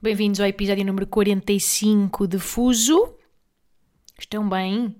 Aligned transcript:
Bem-vindos 0.00 0.38
ao 0.38 0.46
episódio 0.46 0.84
número 0.84 1.08
45 1.08 2.28
de 2.28 2.38
Fuso. 2.38 3.16
Estão 4.16 4.48
bem? 4.48 4.94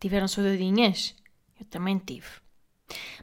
Tiveram 0.00 0.26
saudadinhas? 0.26 1.14
Eu 1.60 1.64
também 1.66 1.96
tive. 1.96 2.26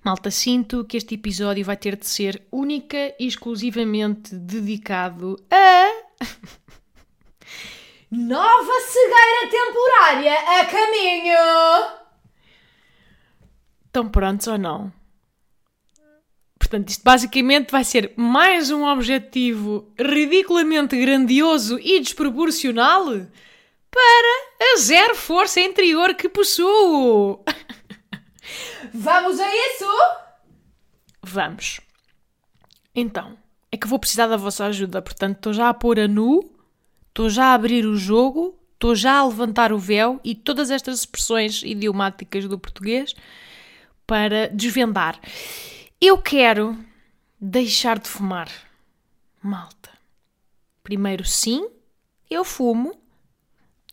Malta, 0.02 0.32
sinto 0.32 0.86
que 0.86 0.95
este 0.95 1.16
episódio 1.16 1.66
vai 1.66 1.76
ter 1.76 1.98
de 1.98 2.08
ser 2.08 2.48
única 2.50 3.14
e 3.20 3.28
exclusivamente 3.28 4.34
dedicado 4.34 5.36
a. 5.52 5.90
Nova 8.09 8.80
cegueira 8.88 9.52
temporária 9.52 10.34
a 10.34 10.66
caminho! 10.67 12.00
Estão 13.88 14.08
prontos 14.08 14.48
ou 14.48 14.58
não? 14.58 14.98
Portanto, 16.70 16.90
isto 16.90 17.04
basicamente 17.04 17.72
vai 17.72 17.84
ser 17.84 18.14
mais 18.16 18.70
um 18.70 18.86
objetivo 18.86 19.91
ridiculamente 19.98 20.95
grandioso 20.95 21.80
e 21.80 22.00
desproporcional 22.00 23.05
para 23.90 24.73
a 24.76 24.78
zero 24.78 25.16
força 25.16 25.59
interior 25.59 26.14
que 26.14 26.30
possuo. 26.30 27.44
Vamos 28.94 29.40
a 29.40 29.47
isso? 29.47 29.86
Vamos. 31.23 31.80
Então, 32.94 33.36
é 33.72 33.78
que 33.78 33.88
vou 33.88 33.97
precisar 33.97 34.28
da 34.28 34.38
vossa 34.38 34.66
ajuda, 34.66 35.02
portanto, 35.02 35.38
estou 35.38 35.53
já 35.53 35.70
a 35.70 35.73
pôr 35.73 36.00
a 36.00 36.08
nu, 36.08 36.52
estou 37.08 37.31
já 37.31 37.45
a 37.45 37.53
abrir 37.56 37.88
o 37.88 37.97
jogo, 37.97 38.56
estou 38.75 38.94
já 38.94 39.17
a 39.17 39.25
levantar 39.25 39.73
o 39.73 39.80
véu 39.80 40.20
e 40.23 40.36
todas 40.36 40.70
estas 40.70 41.00
expressões 41.00 41.64
idiomáticas 41.64 42.47
do 42.47 42.59
português 42.59 43.16
para 44.06 44.50
desvendar. 44.50 45.20
Eu 46.02 46.17
quero 46.17 46.78
deixar 47.39 48.00
de 48.00 48.08
fumar. 48.08 48.50
Malta. 49.42 49.89
Primeiro, 50.81 51.25
sim, 51.25 51.67
eu 52.30 52.45
fumo. 52.45 52.97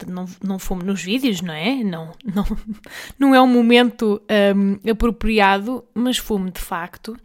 Não, 0.06 0.26
não 0.44 0.58
fumo 0.58 0.84
nos 0.84 1.02
vídeos, 1.02 1.40
não 1.40 1.54
é? 1.54 1.82
Não, 1.82 2.12
não, 2.24 2.44
não 3.18 3.34
é 3.34 3.40
um 3.40 3.46
momento 3.46 4.22
um, 4.54 4.90
apropriado, 4.90 5.84
mas 5.94 6.16
fumo 6.18 6.50
de 6.50 6.60
facto. 6.60 7.16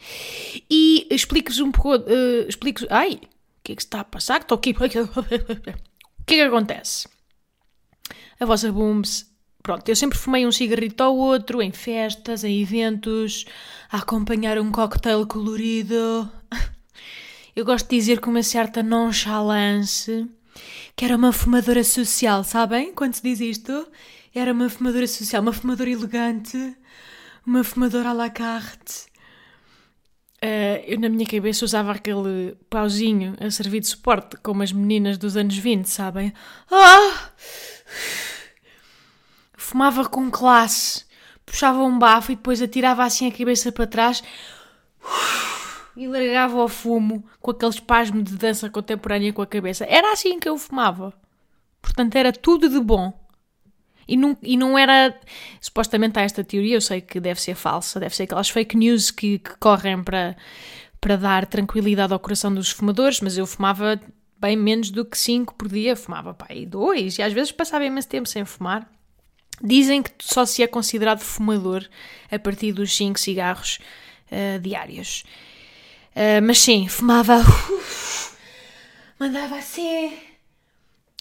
E 0.69 1.07
explico-vos 1.11 1.59
um 1.59 1.71
pouco. 1.71 2.09
Uh, 2.09 2.47
explico 2.47 2.81
Ai, 2.89 3.15
o 3.15 3.27
que 3.63 3.73
é 3.73 3.75
que 3.75 3.81
está 3.81 3.99
a 3.99 4.05
passar? 4.05 4.41
Estou 4.41 4.57
aqui. 4.57 4.73
O 6.21 6.23
que 6.23 6.35
é 6.35 6.37
que 6.37 6.41
acontece? 6.43 7.09
A 8.39 8.45
vossa 8.45 8.71
Booms 8.71 9.30
Pronto, 9.63 9.87
eu 9.87 9.95
sempre 9.95 10.17
fumei 10.17 10.45
um 10.45 10.51
cigarrito 10.51 11.03
ao 11.03 11.15
outro, 11.15 11.61
em 11.61 11.71
festas, 11.71 12.43
em 12.43 12.61
eventos, 12.61 13.45
a 13.91 13.97
acompanhar 13.97 14.57
um 14.59 14.71
cocktail 14.71 15.25
colorido. 15.27 16.29
Eu 17.55 17.65
gosto 17.65 17.89
de 17.89 17.97
dizer 17.97 18.21
com 18.21 18.31
uma 18.31 18.43
certa 18.43 18.81
nonchalance 18.81 20.25
que 20.95 21.05
era 21.05 21.15
uma 21.15 21.31
fumadora 21.31 21.83
social, 21.83 22.43
sabem? 22.43 22.93
Quando 22.93 23.13
se 23.13 23.23
diz 23.23 23.39
isto, 23.39 23.87
era 24.33 24.53
uma 24.53 24.69
fumadora 24.69 25.07
social, 25.07 25.41
uma 25.41 25.53
fumadora 25.53 25.89
elegante, 25.89 26.75
uma 27.45 27.63
fumadora 27.63 28.09
à 28.09 28.13
la 28.13 28.29
carte. 28.29 29.11
Uh, 30.43 30.81
eu 30.87 30.99
na 30.99 31.07
minha 31.07 31.25
cabeça 31.25 31.63
usava 31.63 31.91
aquele 31.91 32.55
pauzinho 32.69 33.35
a 33.39 33.51
servir 33.51 33.81
de 33.81 33.87
suporte, 33.87 34.37
como 34.37 34.63
as 34.63 34.71
meninas 34.71 35.17
dos 35.17 35.37
anos 35.37 35.57
20, 35.57 35.85
sabem? 35.85 36.33
Ah! 36.71 37.31
Fumava 39.71 40.07
com 40.07 40.29
classe, 40.29 41.05
puxava 41.45 41.81
um 41.81 41.97
bafo 41.97 42.31
e 42.31 42.35
depois 42.35 42.61
atirava 42.61 43.03
assim 43.03 43.27
a 43.27 43.31
cabeça 43.31 43.71
para 43.71 43.87
trás 43.87 44.21
e 45.95 46.07
largava 46.07 46.61
o 46.61 46.67
fumo 46.67 47.23
com 47.39 47.51
aquele 47.51 47.71
espasmo 47.71 48.21
de 48.21 48.35
dança 48.35 48.69
contemporânea 48.69 49.31
com 49.31 49.41
a 49.41 49.47
cabeça. 49.47 49.85
Era 49.85 50.11
assim 50.11 50.39
que 50.39 50.49
eu 50.49 50.57
fumava. 50.57 51.13
Portanto, 51.81 52.15
era 52.15 52.33
tudo 52.33 52.69
de 52.69 52.79
bom. 52.79 53.13
E 54.07 54.17
não, 54.17 54.37
e 54.41 54.57
não 54.57 54.77
era. 54.77 55.17
Supostamente 55.61 56.19
há 56.19 56.23
esta 56.23 56.43
teoria, 56.43 56.75
eu 56.75 56.81
sei 56.81 56.99
que 56.99 57.19
deve 57.19 57.41
ser 57.41 57.55
falsa, 57.55 57.99
deve 57.99 58.15
ser 58.15 58.23
aquelas 58.23 58.49
fake 58.49 58.75
news 58.75 59.09
que, 59.09 59.39
que 59.39 59.57
correm 59.57 60.03
para, 60.03 60.35
para 60.99 61.15
dar 61.15 61.45
tranquilidade 61.45 62.11
ao 62.11 62.19
coração 62.19 62.53
dos 62.53 62.71
fumadores, 62.71 63.21
mas 63.21 63.37
eu 63.37 63.47
fumava 63.47 63.99
bem 64.37 64.57
menos 64.57 64.91
do 64.91 65.05
que 65.05 65.17
5 65.17 65.55
por 65.55 65.69
dia, 65.69 65.95
fumava 65.95 66.33
pá, 66.33 66.47
e 66.49 66.65
2, 66.65 67.19
e 67.19 67.21
às 67.21 67.31
vezes 67.31 67.51
passava 67.51 67.85
imenso 67.85 68.09
tempo 68.09 68.27
sem 68.27 68.43
fumar. 68.43 68.89
Dizem 69.63 70.01
que 70.01 70.11
só 70.19 70.45
se 70.45 70.63
é 70.63 70.67
considerado 70.67 71.19
fumador 71.19 71.87
a 72.31 72.39
partir 72.39 72.71
dos 72.71 72.95
5 72.95 73.19
cigarros 73.19 73.79
uh, 74.31 74.59
diários. 74.59 75.23
Uh, 76.15 76.41
mas 76.43 76.59
sim, 76.59 76.87
fumava. 76.87 77.37
Uf, 77.69 78.35
mandava 79.19 79.57
assim. 79.57 80.17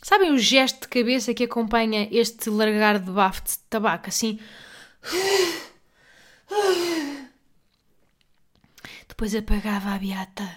Sabem 0.03 0.33
o 0.33 0.39
gesto 0.39 0.83
de 0.83 0.89
cabeça 0.89 1.35
que 1.35 1.45
acompanha 1.45 2.09
este 2.11 2.49
largar 2.49 2.99
de 2.99 3.11
bafo 3.11 3.43
de 3.43 3.59
tabaco? 3.69 4.09
Assim. 4.09 4.39
Depois 9.07 9.35
apagava 9.35 9.95
a 9.95 9.99
beata 9.99 10.49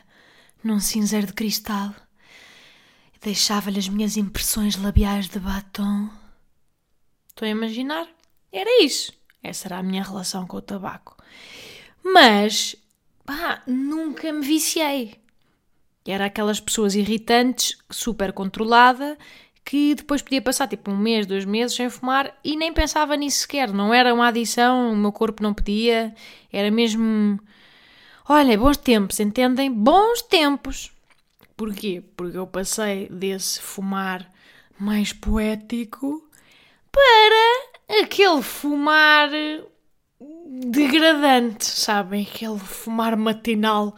num 0.64 0.80
cinzeiro 0.80 1.28
de 1.28 1.34
cristal 1.34 1.94
deixava-lhe 3.24 3.80
as 3.80 3.88
minhas 3.88 4.18
impressões 4.18 4.76
labiais 4.76 5.30
de 5.30 5.40
batom. 5.40 6.10
Estão 7.34 7.48
a 7.48 7.52
imaginar? 7.52 8.08
Era 8.52 8.84
isso. 8.84 9.12
Essa 9.42 9.68
era 9.68 9.80
a 9.80 9.84
minha 9.84 10.04
relação 10.04 10.46
com 10.46 10.58
o 10.58 10.62
tabaco. 10.62 11.18
Mas, 12.04 12.76
pá, 13.26 13.64
nunca 13.66 14.32
me 14.32 14.46
viciei. 14.46 15.16
Era 16.06 16.26
aquelas 16.26 16.60
pessoas 16.60 16.94
irritantes, 16.94 17.76
super 17.90 18.32
controlada, 18.34 19.18
que 19.66 19.96
depois 19.96 20.22
podia 20.22 20.44
passar 20.44 20.68
tipo 20.68 20.92
um 20.92 20.98
mês, 20.98 21.26
dois 21.26 21.44
meses 21.44 21.76
sem 21.76 21.90
fumar 21.90 22.38
e 22.44 22.56
nem 22.56 22.72
pensava 22.72 23.16
nisso 23.16 23.40
sequer. 23.40 23.74
Não 23.74 23.92
era 23.92 24.14
uma 24.14 24.28
adição, 24.28 24.94
o 24.94 24.96
meu 24.96 25.12
corpo 25.12 25.42
não 25.42 25.56
pedia. 25.56 26.14
Era 26.52 26.70
mesmo. 26.70 27.40
Olha, 28.30 28.58
bons 28.58 28.78
tempos, 28.78 29.20
entendem? 29.20 29.72
Bons 29.72 30.22
tempos. 30.22 30.92
Porquê? 31.58 32.04
Porque 32.16 32.38
eu 32.38 32.46
passei 32.46 33.10
desse 33.10 33.60
fumar 33.60 34.30
mais 34.78 35.14
poético 35.14 36.23
para 36.94 38.02
aquele 38.04 38.42
fumar 38.44 39.30
degradante, 40.70 41.66
sabem? 41.66 42.28
Aquele 42.30 42.60
fumar 42.60 43.18
matinal 43.18 43.96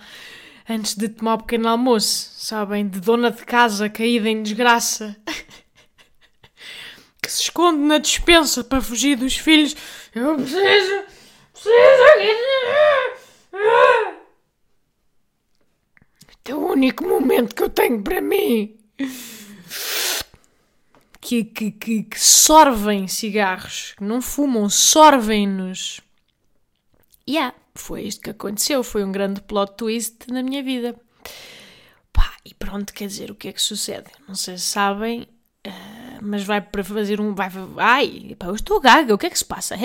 antes 0.68 0.96
de 0.96 1.10
tomar 1.10 1.36
o 1.36 1.38
pequeno 1.40 1.68
almoço, 1.68 2.32
sabem? 2.38 2.88
De 2.88 3.00
dona 3.00 3.30
de 3.30 3.46
casa 3.46 3.90
caída 3.90 4.30
em 4.30 4.42
desgraça. 4.42 5.16
que 7.22 7.32
se 7.32 7.44
esconde 7.44 7.80
na 7.80 7.98
dispensa 7.98 8.64
para 8.64 8.82
fugir 8.82 9.18
dos 9.18 9.36
filhos. 9.36 9.76
Eu 10.14 10.36
preciso. 10.36 11.04
Preciso. 11.54 11.76
Este 16.30 16.52
é 16.52 16.56
o 16.56 16.60
único 16.60 17.04
momento 17.04 17.56
que 17.56 17.64
eu 17.64 17.70
tenho 17.70 18.04
para 18.04 18.22
mim 18.22 18.78
que, 21.26 21.44
que, 21.44 21.72
que, 21.72 22.04
que 22.04 22.20
sorvem 22.20 23.08
cigarros, 23.08 23.96
que 23.98 24.04
não 24.04 24.22
fumam, 24.22 24.70
sorvem-nos. 24.70 26.00
E 27.26 27.32
yeah, 27.32 27.56
foi 27.74 28.04
isto 28.04 28.22
que 28.22 28.30
aconteceu, 28.30 28.84
foi 28.84 29.04
um 29.04 29.12
grande 29.12 29.42
plot 29.42 29.74
twist 29.76 30.32
na 30.32 30.44
minha 30.44 30.62
vida. 30.62 30.96
Pá, 32.14 32.32
e 32.46 32.54
pronto, 32.54 32.94
quer 32.94 33.08
dizer, 33.08 33.32
o 33.32 33.36
que 33.36 33.48
é 33.48 33.54
que 33.54 33.62
sucede? 33.62 34.06
Não 34.28 34.36
sei 34.36 34.60
se 34.60 34.66
sabem, 34.66 35.24
uh, 35.66 36.20
mas 36.22 36.44
vai 36.44 36.62
para 36.62 36.84
fazer 36.84 37.20
um. 37.20 37.34
Vai, 37.34 37.50
ai, 37.80 38.36
pá, 38.38 38.46
eu 38.46 38.56
estou 38.56 38.80
gaga, 38.80 39.16
o 39.16 39.18
que 39.18 39.26
é 39.26 39.30
que 39.32 39.40
se 39.40 39.46
passa? 39.46 39.76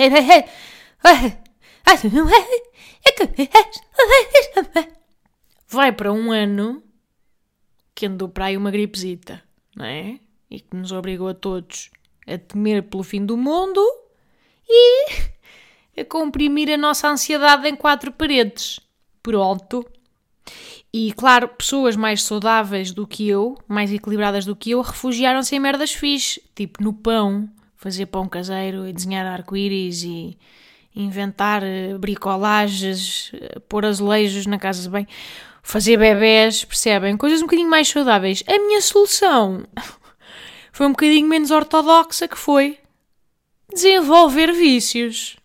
Vai 5.67 5.91
para 5.91 6.13
um 6.13 6.31
ano 6.31 6.83
que 7.95 8.05
andou 8.05 8.29
para 8.29 8.45
aí 8.45 8.57
uma 8.57 8.69
gripezita, 8.69 9.41
não 9.75 9.85
é? 9.85 10.19
E 10.51 10.59
que 10.59 10.75
nos 10.75 10.91
obrigou 10.91 11.29
a 11.29 11.33
todos 11.33 11.89
a 12.27 12.37
temer 12.37 12.83
pelo 12.83 13.03
fim 13.03 13.25
do 13.25 13.37
mundo 13.37 13.81
e 14.67 15.05
a 16.01 16.05
comprimir 16.05 16.69
a 16.69 16.77
nossa 16.77 17.09
ansiedade 17.09 17.67
em 17.67 17.75
quatro 17.75 18.11
paredes. 18.11 18.79
Pronto. 19.23 19.85
E 20.93 21.13
claro, 21.13 21.47
pessoas 21.47 21.95
mais 21.95 22.21
saudáveis 22.21 22.91
do 22.91 23.07
que 23.07 23.27
eu, 23.27 23.57
mais 23.67 23.93
equilibradas 23.93 24.43
do 24.43 24.55
que 24.55 24.71
eu, 24.71 24.81
refugiaram-se 24.81 25.55
em 25.55 25.59
merdas 25.59 25.93
fixe, 25.93 26.41
tipo 26.53 26.83
no 26.83 26.91
pão, 26.91 27.49
fazer 27.77 28.07
pão 28.07 28.27
caseiro 28.27 28.85
e 28.85 28.91
desenhar 28.91 29.25
arco-íris 29.25 30.03
e 30.03 30.37
inventar 30.93 31.63
eh, 31.63 31.97
bricolagens, 31.97 33.31
eh, 33.33 33.59
pôr 33.69 33.85
azulejos 33.85 34.45
na 34.45 34.59
casa 34.59 34.81
de 34.81 34.89
bem, 34.89 35.07
fazer 35.63 35.95
bebés, 35.95 36.65
percebem? 36.65 37.15
Coisas 37.15 37.39
um 37.39 37.45
bocadinho 37.45 37.69
mais 37.69 37.87
saudáveis. 37.87 38.43
A 38.45 38.59
minha 38.59 38.81
solução 38.81 39.63
foi 40.71 40.87
um 40.87 40.91
bocadinho 40.91 41.27
menos 41.27 41.51
ortodoxa, 41.51 42.27
que 42.27 42.37
foi 42.37 42.79
desenvolver 43.73 44.53
vícios. 44.53 45.37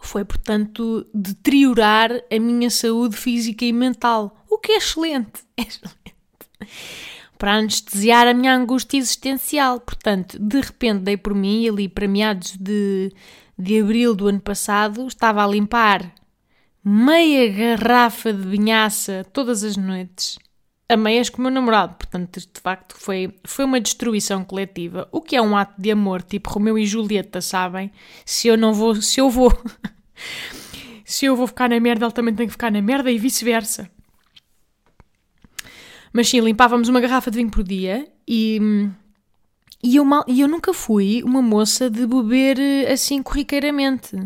Foi, 0.00 0.24
portanto, 0.24 1.06
deteriorar 1.12 2.12
a 2.12 2.38
minha 2.38 2.70
saúde 2.70 3.16
física 3.16 3.64
e 3.64 3.72
mental, 3.72 4.44
o 4.48 4.58
que 4.58 4.72
é 4.72 4.76
excelente. 4.76 5.42
É 5.56 5.62
excelente. 5.62 5.98
Para 7.36 7.54
anestesiar 7.54 8.26
a 8.26 8.34
minha 8.34 8.54
angústia 8.54 8.98
existencial. 8.98 9.80
Portanto, 9.80 10.38
de 10.40 10.60
repente 10.60 11.00
dei 11.00 11.16
por 11.16 11.34
mim, 11.34 11.68
ali 11.68 11.88
para 11.88 12.08
meados 12.08 12.56
de, 12.56 13.12
de 13.56 13.80
abril 13.80 14.14
do 14.14 14.28
ano 14.28 14.40
passado, 14.40 15.06
estava 15.06 15.44
a 15.44 15.46
limpar 15.46 16.12
meia 16.84 17.76
garrafa 17.76 18.32
de 18.32 18.42
vinhaça 18.42 19.26
todas 19.32 19.62
as 19.62 19.76
noites 19.76 20.38
a 20.88 20.96
meias 20.96 21.28
com 21.28 21.38
o 21.38 21.42
meu 21.42 21.50
namorado. 21.50 21.94
Portanto, 21.96 22.40
de 22.40 22.60
facto, 22.60 22.96
foi, 22.98 23.34
foi 23.44 23.64
uma 23.64 23.80
destruição 23.80 24.42
coletiva. 24.44 25.08
O 25.12 25.20
que 25.20 25.36
é 25.36 25.42
um 25.42 25.56
ato 25.56 25.80
de 25.80 25.90
amor, 25.90 26.22
tipo 26.22 26.50
Romeu 26.50 26.78
e 26.78 26.86
Julieta, 26.86 27.40
sabem? 27.40 27.92
Se 28.24 28.48
eu 28.48 28.56
não 28.56 28.72
vou, 28.72 28.94
se 28.96 29.20
eu 29.20 29.28
vou, 29.28 29.52
se 31.04 31.26
eu 31.26 31.36
vou 31.36 31.46
ficar 31.46 31.68
na 31.68 31.78
merda, 31.78 32.06
ele 32.06 32.12
também 32.12 32.34
tem 32.34 32.46
que 32.46 32.52
ficar 32.52 32.72
na 32.72 32.80
merda 32.80 33.10
e 33.10 33.18
vice-versa. 33.18 33.90
Mas 36.12 36.28
sim, 36.28 36.40
limpávamos 36.40 36.88
uma 36.88 37.00
garrafa 37.00 37.30
de 37.30 37.36
vinho 37.36 37.50
por 37.50 37.62
dia 37.62 38.08
e, 38.26 38.58
e, 39.84 39.96
eu, 39.96 40.04
mal, 40.06 40.24
e 40.26 40.40
eu 40.40 40.48
nunca 40.48 40.72
fui 40.72 41.22
uma 41.22 41.42
moça 41.42 41.90
de 41.90 42.06
beber 42.06 42.58
eh, 42.58 42.90
assim 42.90 43.22
corriqueiramente. 43.22 44.16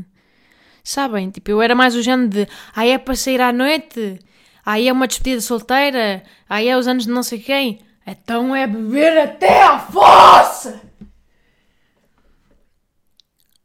Sabem? 0.85 1.31
Tipo, 1.31 1.50
eu 1.50 1.61
era 1.61 1.75
mais 1.75 1.94
o 1.97 2.03
género 2.03 2.29
de, 2.29 2.49
ah, 2.75 2.87
é 2.87 2.99
para 2.99 3.17
sair 3.17 3.41
à 3.41 3.53
noite? 3.53 4.19
Aí 4.64 4.88
é 4.88 4.93
uma 4.93 5.09
despedida 5.09 5.41
solteira, 5.41 6.23
aí 6.49 6.69
é 6.69 6.76
os 6.76 6.87
anos 6.87 7.05
de 7.05 7.11
não 7.11 7.23
sei 7.23 7.41
quem. 7.41 7.81
Então 8.06 8.55
é 8.55 8.67
beber 8.67 9.19
até 9.19 9.62
à 9.62 9.79
fossa! 9.79 10.81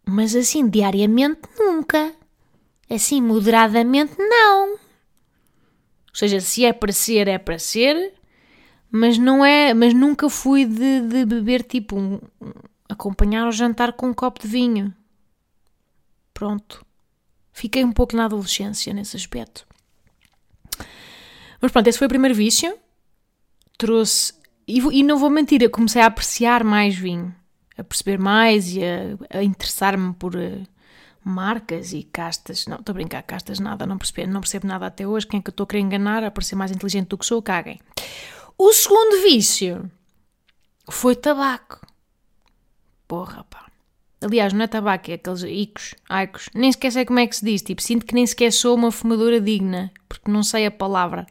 Mas 0.05 0.35
assim, 0.35 0.67
diariamente, 0.69 1.41
nunca. 1.59 2.13
Assim, 2.89 3.21
moderadamente, 3.21 4.15
não. 4.17 4.71
Ou 4.71 4.79
seja, 6.13 6.39
se 6.39 6.65
é 6.65 6.71
para 6.71 6.93
ser, 6.93 7.27
é 7.27 7.37
para 7.37 7.59
ser, 7.59 8.13
mas 8.89 9.17
não 9.17 9.45
é, 9.45 9.73
mas 9.73 9.93
nunca 9.93 10.29
fui 10.29 10.65
de, 10.65 11.01
de 11.01 11.25
beber 11.25 11.61
tipo 11.63 11.97
um, 11.97 12.19
acompanhar 12.87 13.47
o 13.47 13.51
jantar 13.51 13.93
com 13.93 14.07
um 14.07 14.13
copo 14.13 14.41
de 14.41 14.47
vinho. 14.47 14.93
Pronto. 16.33 16.85
Fiquei 17.51 17.83
um 17.83 17.91
pouco 17.91 18.15
na 18.15 18.25
adolescência 18.25 18.93
nesse 18.93 19.17
aspecto. 19.17 19.67
Mas 21.61 21.71
pronto, 21.71 21.87
esse 21.87 21.97
foi 21.97 22.07
o 22.07 22.09
primeiro 22.09 22.35
vício. 22.35 22.77
Trouxe. 23.77 24.33
E, 24.67 24.79
e 24.79 25.03
não 25.03 25.17
vou 25.17 25.29
mentir, 25.29 25.61
eu 25.61 25.69
comecei 25.69 26.01
a 26.01 26.07
apreciar 26.07 26.63
mais 26.63 26.95
vinho, 26.95 27.33
a 27.77 27.83
perceber 27.83 28.19
mais 28.19 28.75
e 28.75 28.81
a, 28.83 29.37
a 29.39 29.43
interessar-me 29.43 30.13
por 30.13 30.35
uh, 30.35 30.63
marcas 31.23 31.93
e 31.93 32.03
castas. 32.03 32.65
Não, 32.67 32.77
estou 32.77 32.91
a 32.91 32.95
brincar, 32.95 33.23
castas 33.23 33.59
nada, 33.59 33.85
não 33.85 33.97
percebo, 33.97 34.31
não 34.31 34.41
percebo 34.41 34.67
nada 34.67 34.87
até 34.87 35.07
hoje. 35.07 35.27
Quem 35.27 35.39
é 35.39 35.41
que 35.41 35.49
eu 35.49 35.51
estou 35.51 35.63
a 35.63 35.67
querer 35.67 35.81
enganar, 35.81 36.23
a 36.23 36.31
parecer 36.31 36.55
mais 36.55 36.71
inteligente 36.71 37.07
do 37.07 37.17
que 37.17 37.25
sou, 37.25 37.41
caguem. 37.41 37.79
O 38.57 38.73
segundo 38.73 39.21
vício 39.21 39.89
foi 40.89 41.15
tabaco. 41.15 41.85
Porra, 43.07 43.45
pá. 43.45 43.67
Aliás, 44.19 44.51
não 44.51 44.63
é 44.63 44.67
tabaco, 44.67 45.11
é 45.11 45.13
aqueles 45.13 45.43
icos, 45.43 45.93
aicos. 46.09 46.49
Nem 46.53 46.71
sequer 46.71 46.91
sei 46.91 47.05
como 47.05 47.19
é 47.19 47.27
que 47.27 47.35
se 47.35 47.45
diz. 47.45 47.61
Tipo, 47.61 47.81
sinto 47.81 48.05
que 48.05 48.15
nem 48.15 48.25
sequer 48.25 48.51
sou 48.51 48.75
uma 48.75 48.91
fumadora 48.91 49.39
digna, 49.39 49.91
porque 50.09 50.31
não 50.31 50.41
sei 50.41 50.65
a 50.65 50.71
palavra. 50.71 51.27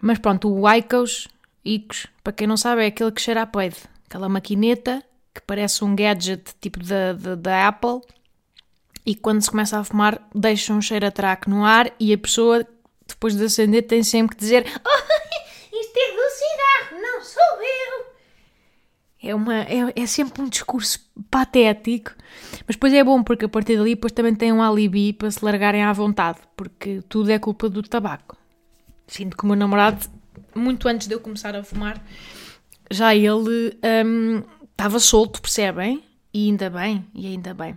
Mas 0.00 0.18
pronto, 0.18 0.52
o 0.52 0.68
Icos, 0.70 1.28
Icos, 1.64 2.06
para 2.22 2.32
quem 2.32 2.46
não 2.46 2.56
sabe, 2.56 2.84
é 2.84 2.86
aquele 2.86 3.12
que 3.12 3.20
cheira 3.20 3.42
a 3.42 3.46
peido. 3.46 3.76
Aquela 4.06 4.28
maquineta 4.28 5.02
que 5.34 5.40
parece 5.42 5.84
um 5.84 5.94
gadget 5.94 6.54
tipo 6.60 6.82
da, 6.82 7.12
da, 7.12 7.34
da 7.34 7.68
Apple 7.68 8.00
e 9.04 9.14
quando 9.14 9.42
se 9.42 9.50
começa 9.50 9.78
a 9.78 9.84
fumar 9.84 10.20
deixa 10.34 10.72
um 10.72 10.80
cheiro 10.80 11.06
a 11.06 11.10
traque 11.10 11.48
no 11.48 11.64
ar 11.64 11.92
e 12.00 12.12
a 12.12 12.18
pessoa, 12.18 12.66
depois 13.06 13.36
de 13.36 13.44
acender, 13.44 13.86
tem 13.86 14.02
sempre 14.02 14.34
que 14.34 14.40
dizer 14.40 14.64
oh, 14.66 15.76
isto 15.76 15.98
é 15.98 16.12
do 16.12 16.30
cigarro, 16.30 17.02
não 17.02 17.22
sou 17.22 17.62
eu. 17.62 18.06
É, 19.22 19.34
uma, 19.34 19.54
é, 19.54 19.92
é 19.94 20.06
sempre 20.06 20.42
um 20.42 20.48
discurso 20.48 21.00
patético, 21.30 22.12
mas 22.66 22.76
depois 22.76 22.92
é 22.92 23.02
bom 23.02 23.22
porque 23.22 23.44
a 23.44 23.48
partir 23.48 23.76
dali 23.76 23.94
depois 23.94 24.12
também 24.12 24.34
tem 24.34 24.52
um 24.52 24.62
alibi 24.62 25.12
para 25.12 25.30
se 25.30 25.44
largarem 25.44 25.82
à 25.82 25.92
vontade, 25.92 26.38
porque 26.56 27.02
tudo 27.08 27.30
é 27.30 27.38
culpa 27.38 27.68
do 27.68 27.82
tabaco. 27.82 28.36
Sinto 29.06 29.36
que 29.36 29.44
o 29.44 29.46
meu 29.46 29.56
namorado, 29.56 30.08
muito 30.54 30.88
antes 30.88 31.06
de 31.06 31.14
eu 31.14 31.20
começar 31.20 31.54
a 31.54 31.62
fumar, 31.62 32.02
já 32.90 33.14
ele 33.14 33.78
um, 34.04 34.42
estava 34.70 34.98
solto, 34.98 35.40
percebem? 35.40 36.02
E 36.32 36.48
ainda 36.48 36.68
bem, 36.68 37.04
e 37.14 37.26
ainda 37.26 37.54
bem. 37.54 37.76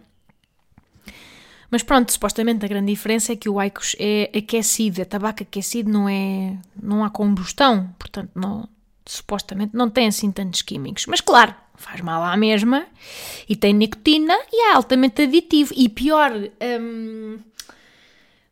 Mas 1.72 1.84
pronto, 1.84 2.12
supostamente 2.12 2.66
a 2.66 2.68
grande 2.68 2.92
diferença 2.92 3.34
é 3.34 3.36
que 3.36 3.48
o 3.48 3.62
Icos 3.62 3.96
é 4.00 4.32
aquecido, 4.36 5.02
é 5.02 5.06
tabaco 5.06 5.44
aquecido, 5.44 5.90
não 5.90 6.10
é, 6.10 6.58
não 6.82 7.04
há 7.04 7.10
combustão, 7.10 7.94
portanto 8.00 8.32
não, 8.34 8.68
supostamente 9.06 9.76
não 9.76 9.90
tem 9.90 10.08
assim 10.08 10.32
tantos 10.32 10.64
químicos. 10.64 11.06
Mas 11.06 11.22
claro, 11.22 11.54
faz 11.76 12.02
mal 12.02 12.24
à 12.24 12.36
mesma 12.36 12.86
e 13.48 13.56
tem 13.56 13.74
nicotina 13.74 14.36
e 14.52 14.70
é 14.70 14.74
altamente 14.74 15.22
aditivo. 15.22 15.74
E 15.76 15.88
pior, 15.88 16.32
hum, 16.82 17.38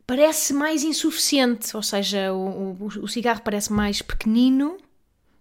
parece 0.08 0.54
mais 0.54 0.84
insuficiente, 0.84 1.76
ou 1.76 1.82
seja, 1.82 2.32
o, 2.32 2.78
o, 2.80 2.86
o 3.02 3.06
cigarro 3.06 3.42
parece 3.44 3.70
mais 3.70 4.00
pequenino 4.00 4.78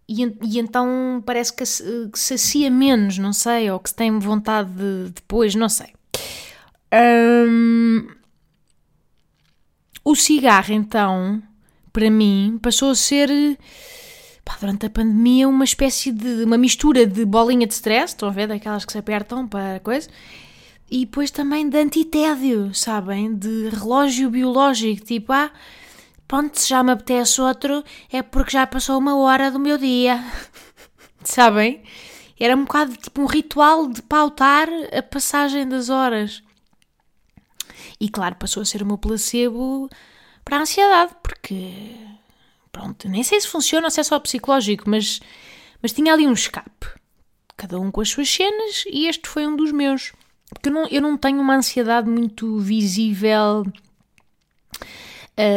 e, 0.09 0.23
e, 0.43 0.59
então 0.59 1.23
parece 1.25 1.53
que, 1.53 1.63
que 2.11 2.19
sacia 2.19 2.69
menos, 2.69 3.17
não 3.17 3.31
sei, 3.31 3.71
ou 3.71 3.79
que 3.79 3.89
se 3.89 3.95
tem 3.95 4.19
vontade 4.19 4.69
de 4.73 5.11
depois, 5.11 5.55
não 5.55 5.69
sei. 5.69 5.93
Um, 6.93 8.09
o 10.03 10.15
cigarro, 10.15 10.73
então, 10.73 11.41
para 11.93 12.11
mim, 12.11 12.59
passou 12.61 12.89
a 12.91 12.95
ser 12.95 13.29
pá, 14.43 14.57
durante 14.59 14.85
a 14.85 14.89
pandemia 14.89 15.47
uma 15.47 15.63
espécie 15.63 16.11
de 16.11 16.43
uma 16.43 16.57
mistura 16.57 17.07
de 17.07 17.23
bolinha 17.23 17.65
de 17.65 17.73
stress, 17.73 18.13
estão 18.13 18.27
a 18.27 18.33
ver, 18.33 18.49
daquelas 18.49 18.83
que 18.83 18.91
se 18.91 18.97
apertam 18.97 19.47
para 19.47 19.79
coisa, 19.79 20.09
e 20.89 21.05
depois 21.05 21.31
também 21.31 21.67
de 21.69 21.77
antitédio, 21.77 22.73
sabem? 22.73 23.35
De 23.35 23.69
relógio 23.69 24.29
biológico, 24.29 25.05
tipo, 25.05 25.33
ah, 25.33 25.51
pronto, 26.27 26.59
se 26.59 26.69
já 26.69 26.81
me 26.83 26.91
apetece 26.91 27.41
outro, 27.41 27.83
é 28.11 28.21
porque 28.21 28.51
já 28.51 28.65
passou 28.65 28.97
uma 28.97 29.17
hora 29.17 29.51
do 29.51 29.59
meu 29.59 29.77
dia. 29.77 30.23
sabem? 31.23 31.83
Era 32.39 32.55
um 32.55 32.63
bocado 32.63 32.95
tipo 32.95 33.21
um 33.21 33.25
ritual 33.25 33.87
de 33.87 34.01
pautar 34.01 34.69
a 34.95 35.01
passagem 35.01 35.67
das 35.67 35.89
horas. 35.89 36.43
E 37.99 38.09
claro, 38.09 38.35
passou 38.35 38.61
a 38.61 38.65
ser 38.65 38.83
o 38.83 38.85
meu 38.85 38.97
placebo 38.97 39.89
para 40.45 40.57
a 40.57 40.61
ansiedade, 40.61 41.15
porque 41.21 41.95
pronto, 42.71 43.09
nem 43.09 43.23
sei 43.23 43.41
se 43.41 43.47
funciona 43.47 43.87
ou 43.87 43.91
se 43.91 43.99
é 43.99 44.03
só 44.03 44.19
psicológico, 44.19 44.89
mas, 44.89 45.19
mas 45.81 45.91
tinha 45.91 46.13
ali 46.13 46.27
um 46.27 46.33
escape. 46.33 46.87
Cada 47.57 47.79
um 47.79 47.89
com 47.89 48.01
as 48.01 48.09
suas 48.09 48.29
cenas 48.29 48.83
e 48.87 49.07
este 49.07 49.27
foi 49.27 49.47
um 49.47 49.55
dos 49.55 49.71
meus. 49.71 50.13
Porque 50.53 50.69
eu 50.69 50.73
não, 50.73 50.87
eu 50.87 51.01
não 51.01 51.17
tenho 51.17 51.39
uma 51.39 51.55
ansiedade 51.55 52.09
muito 52.09 52.57
visível. 52.59 53.65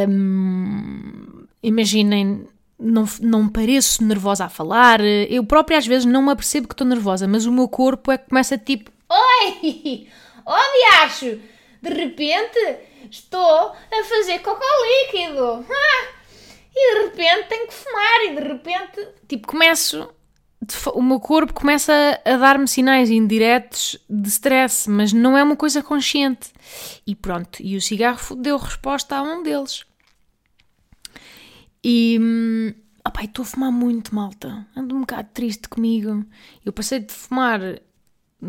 Um, 0.08 1.46
imaginem, 1.62 2.46
não, 2.78 3.04
não 3.20 3.48
pareço 3.48 4.04
nervosa 4.04 4.46
a 4.46 4.48
falar. 4.48 5.00
Eu 5.00 5.44
própria 5.44 5.78
às 5.78 5.86
vezes 5.86 6.04
não 6.04 6.22
me 6.22 6.32
apercebo 6.32 6.66
que 6.66 6.74
estou 6.74 6.86
nervosa, 6.86 7.28
mas 7.28 7.46
o 7.46 7.52
meu 7.52 7.68
corpo 7.68 8.10
é 8.10 8.18
que 8.18 8.28
começa 8.28 8.58
tipo: 8.58 8.90
Oi! 9.08 10.08
Oh, 10.46 11.02
diacho! 11.02 11.38
De 11.80 11.90
repente 11.90 12.58
estou 13.08 13.68
a 13.68 14.04
fazer 14.08 14.40
cocô 14.40 14.64
líquido! 15.04 15.64
Ah! 15.68 16.20
E 16.72 16.94
de 16.94 17.02
repente 17.02 17.48
tenho 17.48 17.66
que 17.66 17.74
fumar, 17.74 18.24
e 18.26 18.36
de 18.36 18.48
repente. 18.48 19.08
Tipo, 19.26 19.48
começo 19.48 20.08
o 20.94 21.02
meu 21.02 21.20
corpo 21.20 21.52
começa 21.52 21.92
a 22.24 22.36
dar-me 22.36 22.68
sinais 22.68 23.10
indiretos 23.10 23.98
de 24.08 24.28
stress, 24.28 24.88
mas 24.88 25.12
não 25.12 25.36
é 25.36 25.42
uma 25.42 25.56
coisa 25.56 25.82
consciente. 25.82 26.50
E 27.06 27.14
pronto, 27.14 27.62
e 27.62 27.76
o 27.76 27.80
cigarro 27.80 28.36
deu 28.36 28.56
resposta 28.56 29.16
a 29.16 29.22
um 29.22 29.42
deles. 29.42 29.84
E. 31.82 32.18
Hum, 32.20 32.74
Opa, 33.06 33.24
estou 33.24 33.42
a 33.42 33.46
fumar 33.46 33.72
muito, 33.72 34.14
malta. 34.14 34.66
Ando 34.76 34.94
um 34.94 35.00
bocado 35.00 35.28
triste 35.32 35.68
comigo. 35.68 36.24
Eu 36.64 36.72
passei 36.72 37.00
de 37.00 37.12
fumar, 37.12 37.60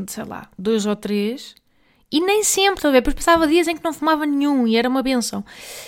sei 0.08 0.24
lá, 0.26 0.50
dois 0.58 0.86
ou 0.86 0.96
três, 0.96 1.56
E 2.12 2.20
nem 2.20 2.44
sempre, 2.44 2.82
talvez. 2.82 3.02
Depois 3.02 3.16
passava 3.16 3.48
dias 3.48 3.68
em 3.68 3.78
que 3.78 3.84
não 3.84 3.94
fumava 3.94 4.26
nenhum 4.26 4.68
e 4.68 4.76
era 4.76 4.90
uma 4.90 5.02
benção. 5.02 5.46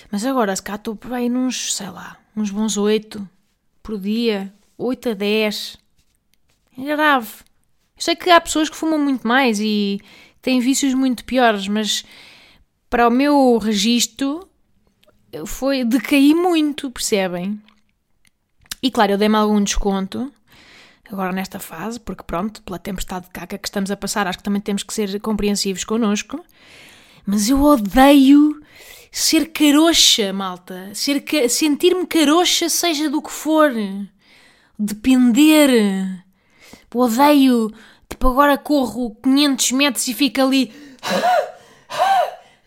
Mas 0.10 0.26
agora, 0.26 0.56
se 0.56 0.64
cá 0.64 0.76
estou 0.76 0.96
por 0.96 1.14
aí 1.14 1.28
nos, 1.30 1.76
sei 1.76 1.90
lá, 1.90 2.18
uns 2.36 2.50
bons 2.50 2.78
8 2.78 3.30
por 3.84 4.00
dia, 4.00 4.54
8 4.78 5.10
a 5.10 5.14
10. 5.14 5.78
É 6.78 6.84
grave. 6.84 7.30
Eu 7.96 8.02
sei 8.02 8.16
que 8.16 8.30
há 8.30 8.42
pessoas 8.42 8.70
que 8.70 8.76
fumam 8.76 9.00
muito 9.00 9.28
mais 9.28 9.60
e 9.60 10.02
têm 10.42 10.60
vícios 10.60 10.94
muito 10.94 11.24
piores, 11.26 11.68
mas 11.68 12.04
para 12.90 13.08
o 13.08 13.12
meu 13.12 13.58
registro 13.58 14.48
foi 15.46 15.84
decaí 15.84 16.34
muito, 16.34 16.92
percebem? 16.92 17.62
E 18.82 18.92
claro, 18.92 19.14
eu 19.14 19.18
dei-me 19.18 19.36
algum 19.36 19.64
desconto 19.64 20.32
agora 21.12 21.32
nesta 21.32 21.60
fase, 21.60 22.00
porque 22.00 22.24
pronto, 22.24 22.62
pela 22.64 22.80
tempestade 22.80 23.26
de 23.26 23.32
caca 23.32 23.58
que 23.58 23.68
estamos 23.68 23.92
a 23.92 23.98
passar, 23.98 24.28
acho 24.28 24.40
que 24.40 24.44
também 24.44 24.62
temos 24.62 24.84
que 24.84 24.94
ser 24.94 25.20
compreensivos 25.20 25.84
connosco. 25.84 26.44
Mas 27.26 27.50
eu 27.50 27.62
odeio 27.62 28.62
ser 29.12 29.52
caroxa, 29.52 30.34
malta. 30.34 30.90
Ser. 30.94 31.24
Sentir-me 31.50 32.06
caroxa, 32.06 32.68
seja 32.68 33.10
do 33.10 33.22
que 33.22 33.32
for. 33.32 33.72
Depender. 34.78 36.24
Odeio. 37.00 37.72
Tipo, 38.10 38.30
agora 38.30 38.58
corro 38.58 39.16
500 39.24 39.72
metros 39.72 40.08
e 40.08 40.14
fico 40.14 40.42
ali. 40.42 40.72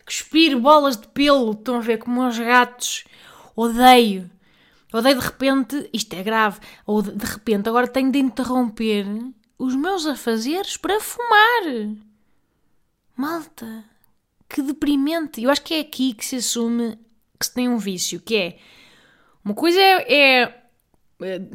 Cuspir 0.05 0.57
bolas 0.57 0.97
de 0.97 1.07
pelo. 1.07 1.51
Estão 1.51 1.77
a 1.77 1.81
ver 1.81 1.97
como 1.97 2.25
os 2.25 2.37
gatos. 2.37 3.05
Odeio. 3.55 4.29
Odeio 4.93 5.19
de 5.19 5.25
repente, 5.25 5.89
isto 5.91 6.13
é 6.13 6.23
grave, 6.23 6.59
ou 6.85 7.01
de 7.01 7.25
repente 7.25 7.67
agora 7.67 7.87
tenho 7.87 8.09
de 8.09 8.19
interromper 8.19 9.05
os 9.59 9.75
meus 9.75 10.05
afazeres 10.05 10.77
para 10.77 10.99
fumar. 10.99 11.93
Malta, 13.15 13.83
que 14.47 14.61
deprimente. 14.61 15.43
Eu 15.43 15.49
acho 15.49 15.61
que 15.61 15.73
é 15.73 15.79
aqui 15.81 16.13
que 16.13 16.25
se 16.25 16.37
assume 16.37 16.97
que 17.37 17.45
se 17.45 17.53
tem 17.53 17.67
um 17.67 17.77
vício, 17.77 18.21
que 18.21 18.35
é 18.35 18.57
uma 19.43 19.53
coisa 19.53 19.79
é, 19.79 20.41
é 20.41 20.63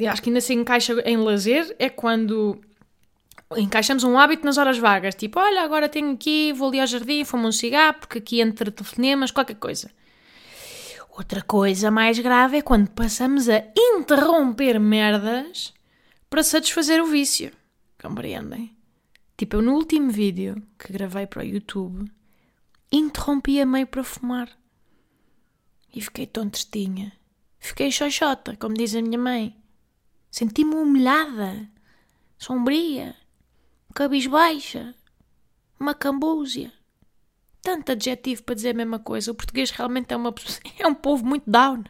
acho 0.09 0.21
que 0.21 0.29
ainda 0.29 0.41
se 0.41 0.53
encaixa 0.53 0.93
em 1.05 1.17
lazer, 1.17 1.75
é 1.79 1.89
quando 1.89 2.59
encaixamos 3.55 4.03
um 4.03 4.17
hábito 4.17 4.45
nas 4.45 4.57
horas 4.57 4.77
vagas, 4.77 5.15
tipo, 5.15 5.39
olha, 5.39 5.61
agora 5.61 5.87
tenho 5.87 6.13
aqui, 6.13 6.51
vou 6.53 6.69
ali 6.69 6.79
ao 6.79 6.87
jardim, 6.87 7.23
fumo 7.23 7.47
um 7.47 7.51
cigarro, 7.51 7.95
porque 7.99 8.17
aqui 8.17 8.41
entre 8.41 8.71
telefonemas, 8.71 9.31
qualquer 9.31 9.55
coisa. 9.55 9.91
Outra 11.15 11.41
coisa 11.43 11.91
mais 11.91 12.17
grave 12.17 12.57
é 12.57 12.61
quando 12.61 12.89
passamos 12.89 13.47
a 13.47 13.63
interromper 13.77 14.79
merdas 14.79 15.73
para 16.29 16.41
satisfazer 16.41 17.01
o 17.01 17.05
vício. 17.05 17.51
Compreendem? 18.01 18.75
Tipo, 19.37 19.57
eu 19.57 19.61
no 19.61 19.73
último 19.75 20.09
vídeo 20.09 20.61
que 20.77 20.91
gravei 20.91 21.27
para 21.27 21.43
o 21.43 21.45
YouTube, 21.45 22.11
interrompi 22.91 23.61
a 23.61 23.65
meio 23.65 23.85
para 23.85 24.03
fumar. 24.03 24.49
E 25.95 26.01
fiquei 26.01 26.25
tão 26.25 26.49
tristinha. 26.49 27.11
Fiquei 27.63 27.91
xoxota, 27.91 28.55
como 28.57 28.75
diz 28.75 28.93
a 28.95 29.01
minha 29.01 29.17
mãe. 29.17 29.55
Senti-me 30.29 30.75
humilhada, 30.75 31.69
sombria, 32.37 33.15
cabisbaixa, 33.93 34.93
macambúzia 35.79 36.71
tanto 37.63 37.93
adjetivo 37.93 38.43
para 38.43 38.55
dizer 38.55 38.71
a 38.71 38.73
mesma 38.73 38.99
coisa. 38.99 39.31
O 39.31 39.35
português 39.35 39.71
realmente 39.71 40.13
é, 40.13 40.17
uma, 40.17 40.35
é 40.77 40.85
um 40.85 40.93
povo 40.93 41.25
muito 41.25 41.49
down. 41.49 41.83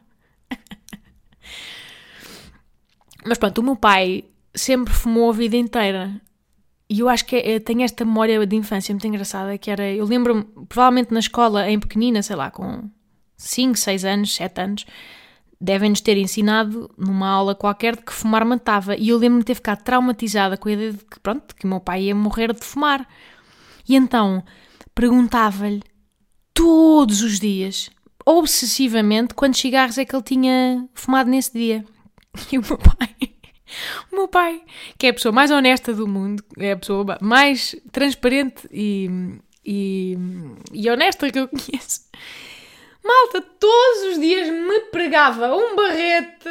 Mas 3.26 3.38
pronto, 3.38 3.58
o 3.58 3.64
meu 3.64 3.76
pai 3.76 4.24
sempre 4.54 4.94
fumou 4.94 5.32
a 5.32 5.34
vida 5.34 5.58
inteira. 5.58 6.22
E 6.88 7.00
eu 7.00 7.10
acho 7.10 7.26
que 7.26 7.36
é, 7.36 7.60
tenho 7.60 7.82
esta 7.82 8.06
memória 8.06 8.46
de 8.46 8.56
infância 8.56 8.94
muito 8.94 9.08
engraçada, 9.08 9.58
que 9.58 9.72
era, 9.72 9.92
eu 9.92 10.06
lembro-me, 10.06 10.44
provavelmente 10.70 11.12
na 11.12 11.20
escola, 11.20 11.68
em 11.68 11.80
pequenina, 11.80 12.22
sei 12.22 12.36
lá, 12.36 12.52
com 12.52 12.88
5, 13.36 13.76
6 13.76 14.06
anos, 14.06 14.36
7 14.36 14.62
anos, 14.62 14.86
devem-nos 15.64 16.02
ter 16.02 16.18
ensinado 16.18 16.94
numa 16.98 17.30
aula 17.30 17.56
qualquer 17.56 17.96
de 17.96 18.02
que 18.02 18.14
fumar 18.14 18.44
matava. 18.44 18.98
E 18.98 19.10
eu 19.10 19.18
lembro-me 19.18 19.44
de 19.44 19.46
ter 19.46 19.56
ficado 19.56 19.82
traumatizada 19.82 20.58
com 20.58 20.68
a 20.68 20.74
ideia 20.74 20.92
de 20.92 21.06
que, 21.06 21.20
pronto, 21.22 21.56
que 21.56 21.64
o 21.64 21.70
meu 21.70 21.80
pai 21.80 22.04
ia 22.04 22.16
morrer 22.16 22.52
de 22.52 22.66
fumar. 22.66 23.08
E 23.88 23.96
então, 23.96 24.44
perguntava-lhe 24.94 25.82
todos 26.54 27.22
os 27.22 27.40
dias, 27.40 27.90
obsessivamente, 28.26 29.34
quantos 29.34 29.62
cigarros 29.62 29.98
é 29.98 30.04
que 30.04 30.14
ele 30.14 30.24
tinha 30.24 30.86
fumado 30.94 31.30
nesse 31.30 31.54
dia. 31.54 31.86
E 32.52 32.58
o 32.58 32.64
meu 32.64 32.80
pai, 32.80 33.16
o 34.12 34.16
meu 34.16 34.28
pai, 34.28 34.64
que 34.98 35.06
é 35.06 35.12
a 35.12 35.14
pessoa 35.14 35.32
mais 35.32 35.52
honesta 35.52 35.94
do 35.94 36.08
mundo, 36.08 36.44
é 36.58 36.72
a 36.72 36.78
pessoa 36.78 37.16
mais 37.22 37.76
transparente 37.92 38.68
e, 38.72 39.08
e, 39.64 40.18
e 40.74 40.90
honesta 40.90 41.30
que 41.30 41.38
eu 41.38 41.48
conheço, 41.48 42.10
malta, 43.04 43.42
todos 43.60 44.14
os 44.14 44.20
dias 44.20 44.48
me 45.14 45.20
pregava 45.20 45.56
um 45.56 45.76
barrete. 45.76 46.50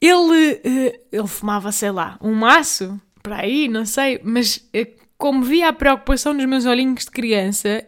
Ele, 0.00 0.60
eh, 0.64 1.00
ele 1.12 1.26
fumava, 1.26 1.70
sei 1.70 1.90
lá, 1.90 2.18
um 2.20 2.32
maço, 2.32 3.00
para 3.22 3.42
aí, 3.42 3.68
não 3.68 3.84
sei, 3.84 4.20
mas 4.22 4.66
eh, 4.72 4.92
como 5.18 5.42
via 5.42 5.68
a 5.68 5.72
preocupação 5.72 6.32
nos 6.32 6.44
meus 6.46 6.64
olhinhos 6.64 7.04
de 7.04 7.10
criança, 7.10 7.84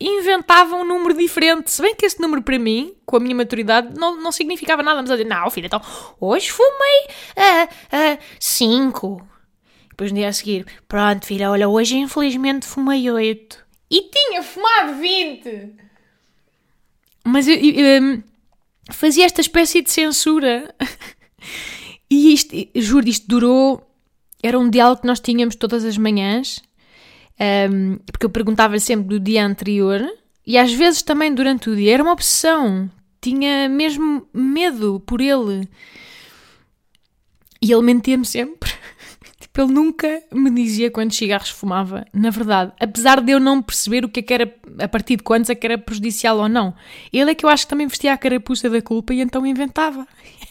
inventava 0.00 0.76
um 0.76 0.84
número 0.84 1.14
diferente. 1.14 1.70
Se 1.70 1.82
bem 1.82 1.94
que 1.94 2.06
esse 2.06 2.20
número 2.20 2.42
para 2.42 2.58
mim, 2.58 2.94
com 3.04 3.16
a 3.16 3.20
minha 3.20 3.34
maturidade, 3.34 3.98
não, 3.98 4.16
não 4.20 4.32
significava 4.32 4.82
nada. 4.82 5.00
Mas 5.00 5.10
eu 5.10 5.16
dizia, 5.16 5.34
não, 5.34 5.50
filha, 5.50 5.66
então 5.66 5.80
hoje 6.20 6.50
fumei 6.50 7.06
uh, 7.36 7.64
uh, 7.64 8.18
cinco. 8.38 9.26
Depois 9.90 10.12
no 10.12 10.18
dia 10.18 10.28
a 10.28 10.32
seguir, 10.32 10.66
pronto, 10.86 11.26
filha, 11.26 11.50
olha, 11.50 11.68
hoje 11.68 11.96
infelizmente 11.96 12.66
fumei 12.66 13.10
oito. 13.10 13.66
E 13.90 14.02
tinha 14.02 14.42
fumado 14.42 14.94
vinte. 14.94 15.74
Mas 17.28 17.46
eu, 17.46 17.54
eu 17.54 18.02
um, 18.02 18.22
fazia 18.90 19.24
esta 19.24 19.40
espécie 19.40 19.82
de 19.82 19.90
censura. 19.90 20.74
e 22.10 22.32
isto, 22.32 22.54
juro, 22.74 23.08
isto 23.08 23.26
durou. 23.28 23.84
Era 24.42 24.58
um 24.58 24.70
diálogo 24.70 25.02
que 25.02 25.06
nós 25.06 25.20
tínhamos 25.20 25.56
todas 25.56 25.84
as 25.84 25.98
manhãs 25.98 26.62
um, 27.38 27.98
porque 28.10 28.26
eu 28.26 28.30
perguntava-lhe 28.30 28.80
sempre 28.80 29.06
do 29.06 29.20
dia 29.20 29.46
anterior 29.46 30.04
e 30.44 30.58
às 30.58 30.72
vezes 30.72 31.02
também 31.02 31.32
durante 31.32 31.70
o 31.70 31.76
dia. 31.76 31.94
Era 31.94 32.02
uma 32.02 32.12
obsessão. 32.12 32.90
Tinha 33.20 33.68
mesmo 33.68 34.26
medo 34.32 35.00
por 35.06 35.20
ele. 35.20 35.68
E 37.60 37.72
ele 37.72 37.82
mentia-me 37.82 38.24
sempre. 38.24 38.72
tipo, 39.48 39.62
ele 39.62 39.72
nunca 39.72 40.22
me 40.32 40.50
dizia 40.50 40.90
quantos 40.90 41.16
cigarros 41.16 41.50
fumava, 41.50 42.06
na 42.12 42.30
verdade. 42.30 42.72
Apesar 42.78 43.20
de 43.20 43.32
eu 43.32 43.40
não 43.40 43.62
perceber 43.62 44.04
o 44.04 44.08
que, 44.08 44.20
é 44.20 44.22
que 44.22 44.34
era, 44.34 44.54
a 44.80 44.88
partir 44.88 45.16
de 45.16 45.22
quantos 45.22 45.50
é 45.50 45.54
que 45.54 45.66
era 45.66 45.76
prejudicial 45.76 46.38
ou 46.38 46.48
não. 46.48 46.74
Ele 47.12 47.30
é 47.30 47.34
que 47.34 47.44
eu 47.44 47.50
acho 47.50 47.64
que 47.64 47.70
também 47.70 47.86
vestia 47.86 48.12
a 48.12 48.18
carapuça 48.18 48.70
da 48.70 48.80
culpa 48.80 49.12
e 49.12 49.20
então 49.20 49.44
inventava. 49.44 50.06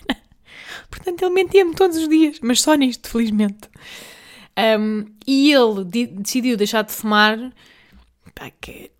Portanto, 0.89 1.21
ele 1.23 1.33
mentia-me 1.33 1.73
todos 1.73 1.97
os 1.97 2.07
dias, 2.07 2.39
mas 2.41 2.61
só 2.61 2.75
nisto, 2.75 3.09
felizmente. 3.09 3.69
Um, 4.79 5.05
e 5.25 5.51
ele 5.51 5.83
decidiu 5.83 6.57
deixar 6.57 6.81
de 6.81 6.91
fumar, 6.91 7.37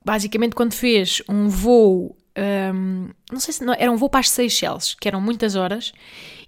basicamente 0.05 0.55
quando 0.55 0.73
fez 0.73 1.21
um 1.27 1.47
voo, 1.47 2.15
um, 2.37 3.09
não 3.31 3.39
sei 3.39 3.53
se 3.53 3.63
não, 3.63 3.73
era 3.73 3.91
um 3.91 3.97
voo 3.97 4.09
para 4.09 4.19
as 4.19 4.29
Seychelles, 4.29 4.95
que 4.99 5.07
eram 5.07 5.19
muitas 5.19 5.55
horas, 5.55 5.91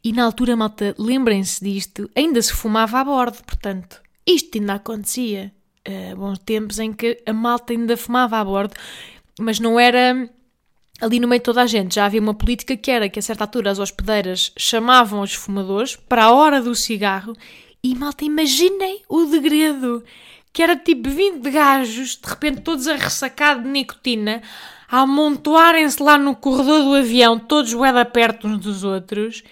e 0.03 0.13
na 0.13 0.23
altura, 0.23 0.55
malta, 0.55 0.95
lembrem-se 0.97 1.63
disto, 1.63 2.09
ainda 2.15 2.41
se 2.41 2.53
fumava 2.53 2.99
a 2.99 3.03
bordo, 3.03 3.43
portanto, 3.43 4.01
isto 4.25 4.57
ainda 4.57 4.75
acontecia. 4.75 5.51
Uh, 5.87 6.15
bons 6.15 6.39
tempos 6.39 6.77
em 6.77 6.93
que 6.93 7.23
a 7.25 7.33
malta 7.33 7.73
ainda 7.73 7.97
fumava 7.97 8.37
a 8.37 8.43
bordo, 8.43 8.75
mas 9.39 9.59
não 9.59 9.79
era 9.79 10.29
ali 11.01 11.19
no 11.19 11.27
meio 11.27 11.39
de 11.39 11.45
toda 11.45 11.63
a 11.63 11.67
gente. 11.67 11.95
Já 11.95 12.05
havia 12.05 12.21
uma 12.21 12.33
política 12.33 12.77
que 12.77 12.91
era 12.91 13.09
que 13.09 13.17
a 13.17 13.21
certa 13.21 13.45
altura 13.45 13.71
as 13.71 13.79
hospedeiras 13.79 14.51
chamavam 14.57 15.21
os 15.21 15.33
fumadores 15.33 15.95
para 15.95 16.25
a 16.25 16.31
hora 16.31 16.61
do 16.61 16.75
cigarro 16.75 17.35
e 17.81 17.95
malta, 17.95 18.25
imaginem 18.25 19.01
o 19.07 19.25
degredo, 19.25 20.03
que 20.51 20.61
era 20.61 20.75
tipo 20.75 21.09
20 21.09 21.49
gajos, 21.49 22.17
de 22.17 22.29
repente 22.29 22.61
todos 22.61 22.87
a 22.87 22.95
ressacar 22.95 23.61
de 23.61 23.67
nicotina, 23.69 24.41
amontoarem-se 24.89 26.01
lá 26.01 26.17
no 26.17 26.35
corredor 26.35 26.83
do 26.83 26.95
avião, 26.95 27.37
todos 27.37 27.73
bué 27.73 28.03
perto 28.05 28.47
uns 28.47 28.59
dos 28.59 28.83
outros, 28.83 29.43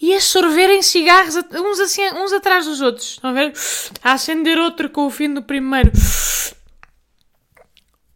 e 0.00 0.14
a 0.14 0.20
sorverem 0.20 0.82
cigarros 0.82 1.34
uns, 1.36 1.80
assim, 1.80 2.02
uns 2.12 2.32
atrás 2.32 2.66
dos 2.66 2.80
outros. 2.80 3.12
Estão 3.12 3.30
a 3.30 3.32
ver? 3.32 3.52
A 4.02 4.12
acender 4.12 4.58
outro 4.58 4.90
com 4.90 5.06
o 5.06 5.10
fim 5.10 5.32
do 5.32 5.42
primeiro. 5.42 5.90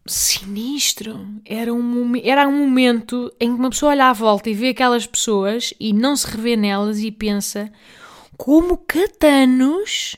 Sinistro. 0.07 1.29
Era 1.45 1.73
um, 1.73 2.13
era 2.23 2.49
um 2.49 2.59
momento 2.59 3.33
em 3.39 3.53
que 3.53 3.59
uma 3.59 3.71
pessoa 3.71 3.93
olha 3.93 4.07
à 4.07 4.13
volta 4.13 4.49
e 4.51 4.55
vê 4.55 4.71
aquelas 4.71 5.07
pessoas 5.07 5.73
e 5.79 5.93
não 5.93 6.17
se 6.17 6.27
revê 6.27 6.57
nelas 6.57 6.99
e 7.01 7.11
pensa 7.11 7.71
como 8.37 8.77
catanos 8.79 10.17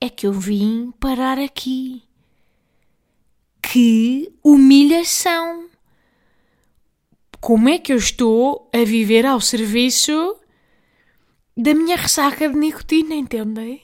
é 0.00 0.08
que 0.08 0.26
eu 0.26 0.32
vim 0.32 0.92
parar 1.00 1.38
aqui? 1.38 2.05
Que 3.76 4.32
humilhação! 4.42 5.68
Como 7.42 7.68
é 7.68 7.78
que 7.78 7.92
eu 7.92 7.98
estou 7.98 8.70
a 8.72 8.82
viver 8.86 9.26
ao 9.26 9.38
serviço 9.38 10.34
da 11.54 11.74
minha 11.74 11.94
ressaca 11.94 12.48
de 12.48 12.56
nicotina, 12.56 13.14
entendem? 13.14 13.82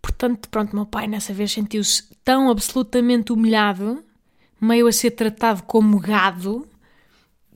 portanto, 0.00 0.48
pronto, 0.48 0.76
meu 0.76 0.86
pai 0.86 1.08
nessa 1.08 1.34
vez 1.34 1.50
sentiu-se 1.50 2.14
tão 2.22 2.48
absolutamente 2.48 3.32
humilhado, 3.32 4.04
meio 4.60 4.86
a 4.86 4.92
ser 4.92 5.10
tratado 5.10 5.64
como 5.64 5.98
gado, 5.98 6.64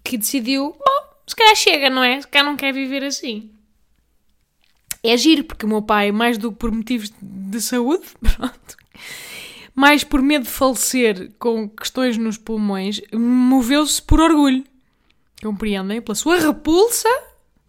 que 0.03 0.19
decidiu, 0.19 0.73
bom, 0.73 1.17
se 1.29 1.37
calhar 1.37 1.55
chega, 1.55 1.89
não 1.89 2.03
é? 2.03 2.21
Se 2.21 2.27
calhar 2.27 2.45
não 2.45 2.57
quer 2.57 2.75
viver 2.75 3.05
assim. 3.05 3.53
É 5.01 5.17
giro, 5.17 5.45
porque 5.45 5.65
o 5.65 5.69
meu 5.69 5.83
pai, 5.83 6.11
mais 6.11 6.37
do 6.37 6.51
que 6.51 6.59
por 6.59 6.73
motivos 6.73 7.13
de 7.23 7.61
saúde, 7.61 8.05
pronto, 8.19 8.76
mais 9.77 10.03
por 10.03 10.23
medo 10.23 10.45
de 10.45 10.51
falecer 10.51 11.33
com 11.39 11.69
questões 11.69 12.17
nos 12.17 12.39
pulmões, 12.39 12.99
moveu-se 13.13 14.01
por 14.01 14.19
orgulho. 14.19 14.65
Compreendem? 15.43 16.01
Pela 16.01 16.15
sua 16.15 16.39
repulsa, 16.39 17.11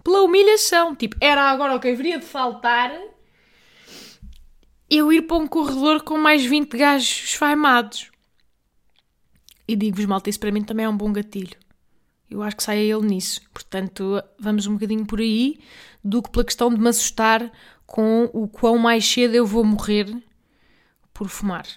pela 0.01 0.21
humilhação. 0.21 0.95
Tipo, 0.95 1.17
era 1.19 1.51
agora 1.51 1.75
o 1.75 1.79
que 1.81 1.89
haveria 1.89 2.17
de 2.17 2.25
faltar 2.25 2.97
eu 4.89 5.11
ir 5.11 5.23
para 5.23 5.35
um 5.35 5.45
corredor 5.45 6.01
com 6.01 6.17
mais 6.17 6.45
20 6.45 6.77
gajos 6.77 7.25
esfaimados. 7.25 8.09
E 9.67 9.75
digo-vos, 9.75 10.05
malta, 10.05 10.29
isso 10.29 10.39
para 10.39 10.49
mim 10.49 10.63
também 10.63 10.85
é 10.85 10.89
um 10.89 10.95
bom 10.95 11.11
gatilho. 11.11 11.57
Eu 12.31 12.41
acho 12.41 12.55
que 12.55 12.63
sai 12.63 12.79
ele 12.79 13.05
nisso. 13.05 13.41
Portanto, 13.53 14.23
vamos 14.39 14.65
um 14.65 14.75
bocadinho 14.75 15.05
por 15.05 15.19
aí 15.19 15.59
do 16.01 16.23
que 16.23 16.29
pela 16.29 16.45
questão 16.45 16.73
de 16.73 16.79
me 16.79 16.87
assustar 16.87 17.51
com 17.85 18.29
o 18.31 18.47
quão 18.47 18.77
mais 18.77 19.05
cedo 19.05 19.35
eu 19.35 19.45
vou 19.45 19.65
morrer 19.65 20.07
por 21.13 21.27
fumar. 21.27 21.67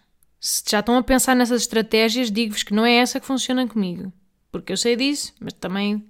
Se 0.41 0.63
já 0.67 0.81
estão 0.81 0.97
a 0.97 1.03
pensar 1.03 1.37
nessas 1.37 1.63
estratégias, 1.63 2.31
digo-vos 2.31 2.63
que 2.63 2.73
não 2.73 2.87
é 2.87 2.95
essa 2.95 3.21
que 3.21 3.27
funciona 3.27 3.69
comigo. 3.69 4.11
Porque 4.51 4.73
eu 4.73 4.77
sei 4.77 4.97
disso, 4.97 5.35
mas 5.39 5.53
também, 5.53 6.03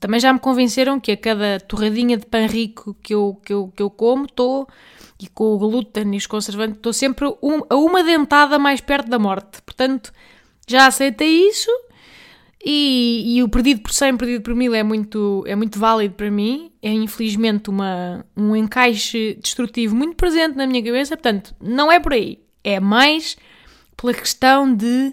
também 0.00 0.18
já 0.18 0.32
me 0.32 0.38
convenceram 0.38 0.98
que 0.98 1.12
a 1.12 1.16
cada 1.16 1.60
torradinha 1.60 2.16
de 2.16 2.24
pão 2.24 2.46
rico 2.46 2.96
que 3.02 3.14
eu, 3.14 3.38
que 3.44 3.52
eu, 3.52 3.72
que 3.76 3.82
eu 3.82 3.90
como, 3.90 4.24
estou, 4.24 4.66
e 5.20 5.28
com 5.28 5.54
o 5.54 5.58
glúten 5.58 6.14
e 6.14 6.16
os 6.16 6.26
conservantes, 6.26 6.76
estou 6.76 6.92
sempre 6.92 7.26
um, 7.42 7.60
a 7.68 7.76
uma 7.76 8.02
dentada 8.02 8.58
mais 8.58 8.80
perto 8.80 9.08
da 9.08 9.18
morte. 9.18 9.60
Portanto, 9.62 10.10
já 10.66 10.86
aceitei 10.86 11.48
isso 11.48 11.70
e, 12.64 13.36
e, 13.36 13.42
o 13.42 13.48
perdido 13.48 13.82
por 13.82 13.92
100, 13.92 14.16
perdido 14.16 14.42
por 14.42 14.54
mil 14.54 14.74
é 14.74 14.82
muito, 14.82 15.44
é 15.46 15.54
muito 15.54 15.78
válido 15.78 16.14
para 16.14 16.30
mim. 16.30 16.72
É 16.82 16.90
infelizmente 16.90 17.68
uma, 17.68 18.24
um 18.34 18.56
encaixe 18.56 19.38
destrutivo 19.40 19.94
muito 19.94 20.16
presente 20.16 20.56
na 20.56 20.66
minha 20.66 20.82
cabeça. 20.82 21.14
Portanto, 21.14 21.54
não 21.60 21.92
é 21.92 22.00
por 22.00 22.14
aí. 22.14 22.43
É 22.64 22.80
mais 22.80 23.36
pela 23.96 24.14
questão 24.14 24.74
de 24.74 25.12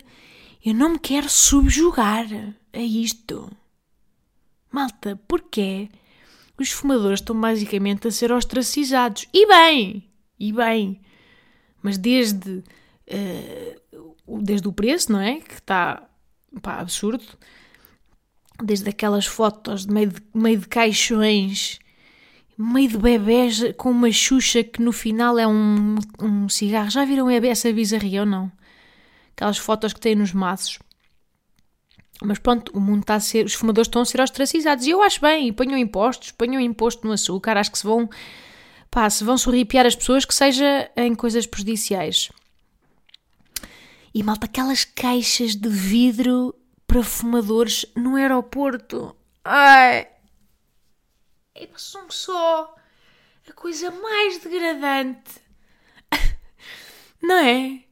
eu 0.63 0.74
não 0.74 0.93
me 0.93 1.00
quero 1.00 1.29
subjugar 1.29 2.25
a 2.72 2.79
isto. 2.79 3.51
Malta, 4.72 5.20
porquê? 5.27 5.89
Os 6.58 6.72
fumadores 6.72 7.20
estão 7.20 7.39
basicamente 7.39 8.08
a 8.08 8.12
ser 8.12 8.31
ostracizados. 8.31 9.27
E 9.34 9.46
bem! 9.48 10.10
E 10.39 10.53
bem! 10.53 11.01
Mas 11.81 11.98
desde, 11.98 12.63
uh, 13.10 14.41
desde 14.41 14.67
o 14.67 14.72
preço, 14.74 15.12
não 15.12 15.20
é? 15.20 15.39
Que 15.39 15.55
está 15.55 16.08
pá, 16.62 16.79
absurdo. 16.79 17.25
Desde 18.63 18.89
aquelas 18.89 19.25
fotos 19.25 19.86
de 19.86 19.91
meio 19.93 20.10
de, 20.10 20.22
meio 20.34 20.60
de 20.60 20.67
caixões, 20.67 21.79
meio 22.62 22.89
de 22.89 22.98
bebés 22.98 23.62
com 23.77 23.91
uma 23.91 24.12
xuxa 24.12 24.63
que 24.63 24.82
no 24.82 24.91
final 24.91 25.38
é 25.38 25.48
um, 25.48 25.96
um 26.20 26.48
cigarro. 26.48 26.89
Já 26.89 27.03
viram 27.06 27.30
essa 27.30 27.72
bizarria 27.74 28.22
ou 28.22 28.25
não? 28.25 28.51
Aquelas 29.36 29.58
fotos 29.58 29.94
que 29.94 30.00
têm 30.00 30.15
nos 30.15 30.34
maços. 30.34 30.80
Mas 32.24 32.38
pronto, 32.38 32.72
o 32.75 32.80
mundo 32.80 33.01
está 33.01 33.15
a 33.15 33.20
ser. 33.20 33.46
Os 33.46 33.53
fumadores 33.53 33.88
estão 33.88 34.01
a 34.01 34.06
ser 34.06 34.22
ostracizados. 34.22 34.86
E 34.86 34.91
eu 34.91 35.01
acho 35.01 35.20
bem, 35.20 35.48
e 35.48 35.51
ponham 35.51 35.77
impostos, 35.77 36.32
ponham 36.32 36.62
imposto 36.62 37.06
no 37.06 37.13
açúcar. 37.13 37.58
Acho 37.58 37.72
que 37.72 37.80
se 37.80 37.84
vão. 37.84 38.08
Pá, 38.91 39.10
se 39.10 39.24
vão 39.24 39.38
sorripiar 39.38 39.86
as 39.86 39.96
pessoas, 39.96 40.25
que 40.25 40.36
seja 40.36 40.91
em 40.96 41.15
coisas 41.15 41.48
prejudiciais. 41.48 42.30
E 44.13 44.22
malta, 44.22 44.46
aquelas 44.46 44.84
caixas 44.84 45.56
de 45.56 45.70
vidro 45.70 46.53
para 46.86 47.01
fumadores 47.01 47.86
no 47.96 48.15
aeroporto. 48.15 49.15
Ai! 49.44 50.11
É 51.55 51.67
são 51.77 52.10
só 52.10 52.75
a 53.50 53.53
coisa 53.53 53.91
mais 53.91 54.39
degradante. 54.39 55.41
Não 57.22 57.36
é? 57.36 57.83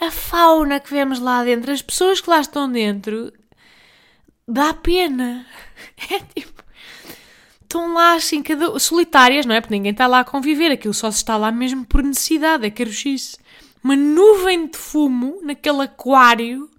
A 0.00 0.10
fauna 0.10 0.80
que 0.80 0.90
vemos 0.90 1.18
lá 1.18 1.44
dentro, 1.44 1.70
as 1.72 1.82
pessoas 1.82 2.20
que 2.20 2.30
lá 2.30 2.40
estão 2.40 2.70
dentro, 2.70 3.32
dá 4.46 4.74
pena. 4.74 5.46
É 6.10 6.20
tipo. 6.20 6.62
Estão 7.62 7.94
lá 7.94 8.14
assim, 8.14 8.42
cada... 8.42 8.78
solitárias, 8.78 9.46
não 9.46 9.54
é? 9.54 9.60
Porque 9.60 9.74
ninguém 9.74 9.92
está 9.92 10.06
lá 10.06 10.20
a 10.20 10.24
conviver. 10.24 10.72
Aquilo 10.72 10.92
só 10.92 11.10
se 11.10 11.18
está 11.18 11.36
lá 11.36 11.52
mesmo 11.52 11.86
por 11.86 12.02
necessidade, 12.02 12.66
é 12.66 12.70
caruchice 12.70 13.38
uma 13.82 13.96
nuvem 13.96 14.66
de 14.66 14.76
fumo 14.76 15.40
naquele 15.42 15.82
aquário, 15.82 16.70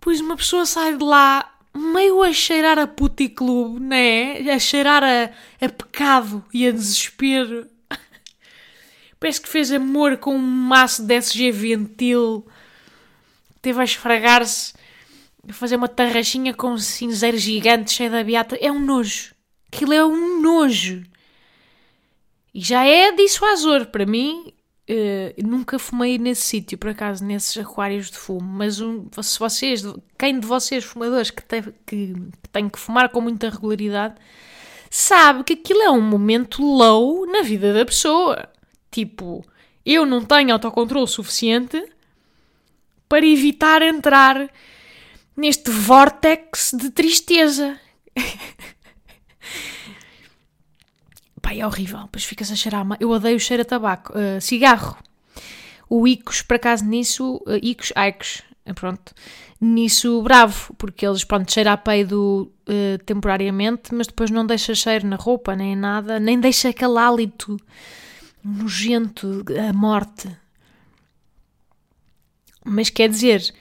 pois 0.00 0.20
uma 0.20 0.36
pessoa 0.36 0.64
sai 0.64 0.96
de 0.96 1.04
lá 1.04 1.57
meio 1.78 2.22
a 2.22 2.32
cheirar 2.32 2.78
a 2.78 2.86
puticlube, 2.86 3.80
né? 3.80 4.38
A 4.50 4.58
cheirar 4.58 5.02
a, 5.02 5.30
a 5.64 5.68
pecado 5.68 6.44
e 6.52 6.66
a 6.66 6.70
desespero. 6.70 7.66
Parece 9.18 9.40
que 9.40 9.48
fez 9.48 9.72
amor 9.72 10.18
com 10.18 10.34
um 10.34 10.38
maço 10.38 11.02
de 11.02 11.14
SG 11.14 11.50
Ventil. 11.50 12.46
Teve 13.62 13.80
a 13.80 13.84
esfregar-se, 13.84 14.74
a 15.48 15.52
fazer 15.52 15.76
uma 15.76 15.88
tarraxinha 15.88 16.52
com 16.52 16.72
um 16.72 16.78
cinzeiro 16.78 17.38
gigante 17.38 17.92
cheio 17.92 18.10
de 18.10 18.24
beata. 18.24 18.56
É 18.60 18.70
um 18.70 18.80
nojo. 18.80 19.34
Aquilo 19.72 19.92
é 19.92 20.04
um 20.04 20.40
nojo. 20.40 21.04
E 22.54 22.60
já 22.60 22.84
é 22.84 23.12
dissuasor. 23.12 23.86
Para 23.86 24.06
mim, 24.06 24.52
Uh, 24.90 25.46
nunca 25.46 25.78
fumei 25.78 26.16
nesse 26.16 26.42
sítio, 26.42 26.78
por 26.78 26.88
acaso, 26.88 27.22
nesses 27.22 27.58
aquários 27.58 28.10
de 28.10 28.16
fumo, 28.16 28.40
mas 28.40 28.80
um, 28.80 29.06
se 29.20 29.38
vocês, 29.38 29.82
quem 30.18 30.40
de 30.40 30.46
vocês 30.46 30.82
fumadores 30.82 31.30
que 31.30 31.42
tem, 31.42 31.62
que, 31.62 31.72
que 32.14 32.48
tem 32.50 32.70
que 32.70 32.78
fumar 32.78 33.10
com 33.10 33.20
muita 33.20 33.50
regularidade, 33.50 34.14
sabe 34.88 35.44
que 35.44 35.52
aquilo 35.52 35.82
é 35.82 35.90
um 35.90 36.00
momento 36.00 36.62
low 36.62 37.26
na 37.26 37.42
vida 37.42 37.74
da 37.74 37.84
pessoa. 37.84 38.48
Tipo, 38.90 39.44
eu 39.84 40.06
não 40.06 40.24
tenho 40.24 40.54
autocontrole 40.54 41.06
suficiente 41.06 41.84
para 43.06 43.26
evitar 43.26 43.82
entrar 43.82 44.48
neste 45.36 45.70
vórtex 45.70 46.72
de 46.72 46.90
tristeza. 46.90 47.78
Pá, 51.40 51.54
é 51.54 51.66
horrível. 51.66 52.00
Depois 52.00 52.24
fica-se 52.24 52.52
a 52.52 52.56
cheirar. 52.56 52.86
Eu 53.00 53.10
odeio 53.10 53.36
o 53.36 53.40
cheiro 53.40 53.62
a 53.62 53.64
tabaco. 53.64 54.12
Uh, 54.12 54.40
cigarro. 54.40 54.96
O 55.88 56.06
Icos, 56.06 56.42
por 56.42 56.56
acaso, 56.56 56.84
nisso. 56.84 57.36
Uh, 57.46 57.58
Icos, 57.62 57.92
Icos. 57.96 58.42
Eh, 58.64 58.72
pronto. 58.72 59.14
Nisso, 59.60 60.22
bravo. 60.22 60.74
Porque 60.74 61.06
eles, 61.06 61.24
pronto, 61.24 61.52
cheira 61.52 61.72
a 61.72 61.76
peido 61.76 62.52
uh, 62.68 63.04
temporariamente, 63.04 63.94
mas 63.94 64.06
depois 64.06 64.30
não 64.30 64.46
deixa 64.46 64.74
cheiro 64.74 65.06
na 65.06 65.16
roupa, 65.16 65.56
nem 65.56 65.74
nada. 65.74 66.20
Nem 66.20 66.38
deixa 66.38 66.68
aquele 66.68 66.98
hálito 66.98 67.56
nojento, 68.44 69.44
a 69.68 69.72
morte. 69.72 70.28
Mas 72.64 72.90
quer 72.90 73.08
dizer, 73.08 73.54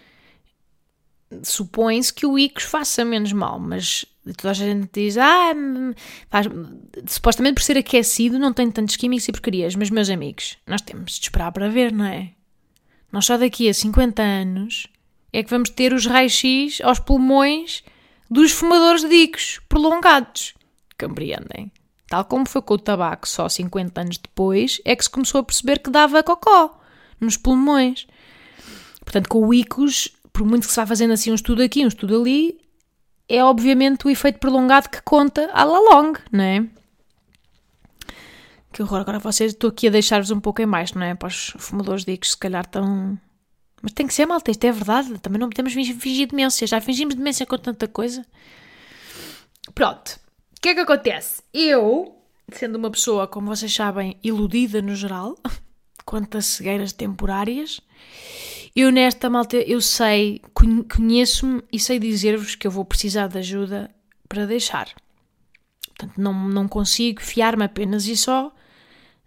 supõe-se 1.44 2.14
que 2.14 2.26
o 2.26 2.38
Icos 2.38 2.64
faça 2.64 3.06
menos 3.06 3.32
mal, 3.32 3.60
mas 3.60 4.06
toda 4.34 4.52
a 4.52 4.54
gente 4.54 4.90
diz, 4.94 5.18
ah, 5.18 5.54
faz, 6.30 6.48
supostamente 7.08 7.56
por 7.56 7.64
ser 7.64 7.78
aquecido 7.78 8.40
não 8.40 8.54
tem 8.54 8.70
tantos 8.72 8.96
químicos 8.96 9.28
e 9.28 9.32
porcarias, 9.32 9.76
mas 9.76 9.90
meus 9.90 10.10
amigos, 10.10 10.58
nós 10.66 10.82
temos 10.82 11.14
de 11.14 11.26
esperar 11.26 11.52
para 11.52 11.70
ver, 11.70 11.92
não 11.92 12.06
é? 12.06 12.32
Nós 13.12 13.26
só 13.26 13.38
daqui 13.38 13.70
a 13.70 13.74
50 13.74 14.22
anos 14.22 14.88
é 15.32 15.44
que 15.44 15.50
vamos 15.50 15.70
ter 15.70 15.94
os 15.94 16.06
raios-x 16.06 16.82
aos 16.82 17.00
pulmões 17.00 17.84
dos 18.30 18.52
fumadores 18.52 19.04
de 19.04 19.16
Icos 19.16 19.60
prolongados, 19.70 20.54
compreendem? 21.00 21.72
Tal 22.10 22.26
como 22.26 22.48
foi 22.48 22.62
com 22.62 22.74
o 22.74 22.78
tabaco, 22.78 23.28
só 23.28 23.50
50 23.50 24.02
anos 24.02 24.18
depois 24.18 24.82
é 24.86 24.96
que 24.96 25.04
se 25.04 25.10
começou 25.10 25.42
a 25.42 25.44
perceber 25.44 25.80
que 25.80 25.90
dava 25.90 26.24
cocó 26.24 26.80
nos 27.20 27.36
pulmões. 27.36 28.08
Portanto, 29.04 29.28
com 29.30 29.46
o 29.46 29.54
Icos 29.54 30.10
por 30.38 30.46
muito 30.46 30.68
que 30.68 30.70
se 30.72 30.76
vá 30.76 30.86
fazendo 30.86 31.14
assim 31.14 31.32
um 31.32 31.36
estudo 31.36 31.64
aqui, 31.64 31.84
um 31.84 31.88
estudo 31.88 32.22
ali, 32.22 32.60
é 33.30 33.44
obviamente 33.44 34.08
o 34.08 34.10
efeito 34.10 34.40
prolongado 34.40 34.90
que 34.90 35.02
conta 35.02 35.50
à 35.54 35.64
la 35.64 35.80
longue, 35.80 36.20
não 36.32 36.44
é? 36.44 36.66
Que 38.72 38.82
horror, 38.82 39.02
agora 39.02 39.20
vocês, 39.20 39.54
estou 39.54 39.70
aqui 39.70 39.88
a 39.88 39.92
deixar-vos 39.92 40.32
um 40.32 40.40
pouco 40.40 40.62
em 40.62 40.66
mais, 40.66 40.94
não 40.94 41.02
é? 41.02 41.16
Para 41.16 41.28
os 41.28 41.54
fumadores 41.58 42.06
que 42.06 42.28
se 42.28 42.38
calhar 42.38 42.64
estão... 42.64 43.18
Mas 43.82 43.92
tem 43.92 44.08
que 44.08 44.14
ser, 44.14 44.26
malta, 44.26 44.52
isto 44.52 44.64
é 44.64 44.72
verdade, 44.72 45.20
também 45.20 45.40
não 45.40 45.50
podemos 45.50 45.74
fingir 45.74 46.28
demência, 46.28 46.66
já 46.66 46.82
fingimos 46.82 47.16
demência 47.16 47.46
com 47.46 47.58
tanta 47.58 47.88
coisa. 47.88 48.26
Pronto, 49.74 50.20
o 50.58 50.62
que 50.62 50.70
é 50.70 50.74
que 50.74 50.80
acontece? 50.80 51.44
Eu, 51.54 52.16
sendo 52.52 52.76
uma 52.76 52.90
pessoa, 52.90 53.28
como 53.28 53.48
vocês 53.48 53.74
sabem, 53.74 54.18
iludida 54.24 54.82
no 54.82 54.96
geral, 54.96 55.38
quanto 56.06 56.38
a 56.38 56.42
cegueiras 56.42 56.94
temporárias, 56.94 57.82
eu 58.80 58.92
nesta 58.92 59.28
malta, 59.28 59.58
eu 59.58 59.82
sei, 59.82 60.40
conheço-me 60.96 61.64
e 61.74 61.80
sei 61.80 61.98
dizer-vos 61.98 62.54
que 62.54 62.68
eu 62.68 62.70
vou 62.70 62.86
precisar 62.86 63.26
de 63.26 63.40
ajuda 63.40 63.90
para 64.30 64.46
deixar. 64.46 64.94
Portanto, 65.88 66.14
não, 66.16 66.48
não 66.48 66.68
consigo 66.68 67.20
fiar-me 67.20 67.66
apenas 67.66 68.06
e 68.06 68.16
só 68.16 68.54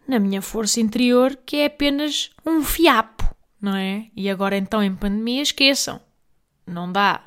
na 0.06 0.20
minha 0.20 0.40
força 0.40 0.80
interior 0.80 1.36
que 1.44 1.56
é 1.56 1.66
apenas 1.66 2.30
um 2.46 2.62
fiapo, 2.62 3.34
não 3.60 3.74
é? 3.74 4.06
E 4.14 4.30
agora 4.30 4.56
então 4.56 4.80
em 4.84 4.94
pandemia 4.94 5.42
esqueçam. 5.42 6.00
Não 6.64 6.92
dá. 6.92 7.24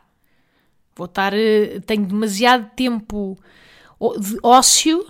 Vou 0.95 1.07
estar. 1.07 1.33
Eh, 1.33 1.81
tenho 1.86 2.05
demasiado 2.05 2.71
tempo 2.73 3.38
de 4.17 4.38
ócio 4.41 5.05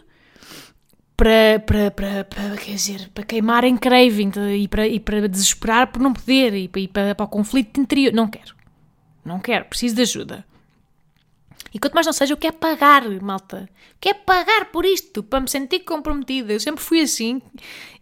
para, 1.15 1.59
para, 1.65 1.91
para, 1.91 2.23
para, 2.23 2.57
quer 2.57 2.73
dizer, 2.73 3.09
para 3.13 3.23
queimar 3.23 3.63
em 3.63 3.77
craving 3.77 4.31
e 4.57 4.67
para, 4.67 4.87
e 4.87 4.99
para 4.99 5.27
desesperar 5.27 5.91
por 5.91 6.01
não 6.01 6.13
poder 6.13 6.53
e 6.53 6.67
para, 6.67 6.81
e 6.81 6.87
para, 6.87 7.15
para 7.15 7.25
o 7.25 7.29
conflito 7.29 7.79
interior. 7.79 8.13
Não 8.13 8.27
quero. 8.27 8.55
Não 9.23 9.39
quero. 9.39 9.65
Preciso 9.65 9.95
de 9.95 10.01
ajuda. 10.01 10.45
E 11.73 11.79
quanto 11.79 11.93
mais 11.93 12.05
não 12.05 12.13
seja, 12.13 12.33
eu 12.33 12.37
quero 12.37 12.55
pagar, 12.57 13.09
malta. 13.21 13.67
Quero 13.99 14.19
pagar 14.19 14.65
por 14.65 14.85
isto, 14.85 15.23
para 15.23 15.39
me 15.39 15.49
sentir 15.49 15.79
comprometida. 15.79 16.53
Eu 16.53 16.59
sempre 16.59 16.83
fui 16.83 17.01
assim. 17.01 17.41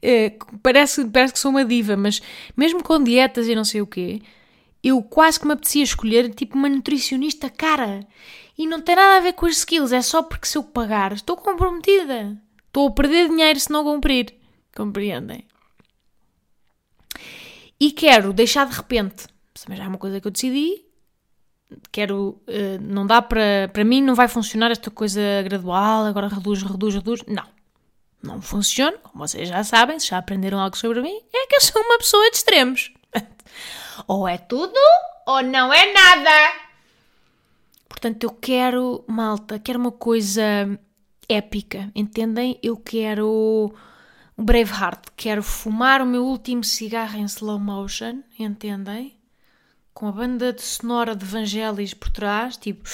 É, 0.01 0.33
parece, 0.61 1.05
parece 1.05 1.33
que 1.33 1.39
sou 1.39 1.51
uma 1.51 1.63
diva, 1.63 1.95
mas 1.95 2.21
mesmo 2.55 2.83
com 2.83 3.01
dietas 3.01 3.47
e 3.47 3.55
não 3.55 3.63
sei 3.63 3.81
o 3.81 3.87
quê, 3.87 4.21
eu 4.83 5.01
quase 5.01 5.39
que 5.39 5.45
me 5.45 5.53
apetecia 5.53 5.83
escolher 5.83 6.33
tipo 6.33 6.57
uma 6.57 6.67
nutricionista 6.67 7.49
cara. 7.49 8.05
E 8.57 8.67
não 8.67 8.81
tem 8.81 8.95
nada 8.95 9.17
a 9.17 9.21
ver 9.21 9.33
com 9.33 9.45
as 9.45 9.57
skills, 9.57 9.93
é 9.93 10.01
só 10.01 10.21
porque 10.21 10.47
se 10.47 10.57
eu 10.57 10.63
pagar, 10.63 11.13
estou 11.13 11.37
comprometida. 11.37 12.37
Estou 12.71 12.87
a 12.87 12.91
perder 12.91 13.27
dinheiro 13.27 13.59
se 13.59 13.69
não 13.69 13.83
cumprir. 13.83 14.33
Compreendem? 14.73 15.45
E 17.77 17.91
quero 17.91 18.31
deixar 18.31 18.65
de 18.65 18.73
repente, 18.73 19.27
mas 19.67 19.77
já 19.77 19.83
é 19.83 19.87
uma 19.89 19.97
coisa 19.97 20.21
que 20.21 20.27
eu 20.27 20.31
decidi, 20.31 20.85
quero, 21.91 22.41
uh, 22.47 22.79
não 22.79 23.05
dá 23.05 23.21
para, 23.21 23.69
para 23.73 23.83
mim 23.83 24.01
não 24.01 24.15
vai 24.15 24.29
funcionar 24.29 24.71
esta 24.71 24.89
coisa 24.89 25.19
gradual, 25.43 26.05
agora 26.05 26.29
reduz, 26.29 26.63
reduz, 26.63 26.95
reduz, 26.95 27.23
não. 27.27 27.45
Não 28.23 28.41
funciona, 28.41 28.97
como 28.99 29.27
vocês 29.27 29.49
já 29.49 29.61
sabem, 29.65 29.99
se 29.99 30.07
já 30.07 30.19
aprenderam 30.19 30.59
algo 30.59 30.77
sobre 30.77 31.01
mim, 31.01 31.21
é 31.33 31.47
que 31.47 31.55
eu 31.55 31.61
sou 31.61 31.81
uma 31.81 31.97
pessoa 31.97 32.29
de 32.29 32.37
extremos. 32.37 32.93
ou 34.07 34.25
é 34.25 34.37
tudo, 34.37 34.79
ou 35.25 35.43
não 35.43 35.73
é 35.73 35.91
nada. 35.91 36.53
Portanto, 37.89 38.23
eu 38.23 38.29
quero, 38.29 39.03
malta, 39.07 39.59
quero 39.59 39.77
uma 39.77 39.91
coisa 39.91 40.79
épica, 41.31 41.91
entendem? 41.95 42.59
Eu 42.61 42.77
quero 42.77 43.73
o 44.37 44.43
Braveheart, 44.43 45.07
quero 45.15 45.43
fumar 45.43 46.01
o 46.01 46.05
meu 46.05 46.25
último 46.25 46.63
cigarro 46.63 47.17
em 47.17 47.25
slow 47.25 47.59
motion, 47.59 48.21
entendem? 48.37 49.15
Com 49.93 50.07
a 50.07 50.11
banda 50.11 50.53
de 50.53 50.61
sonora 50.61 51.15
de 51.15 51.25
Vangelis 51.25 51.93
por 51.93 52.09
trás, 52.09 52.57
tipo. 52.57 52.87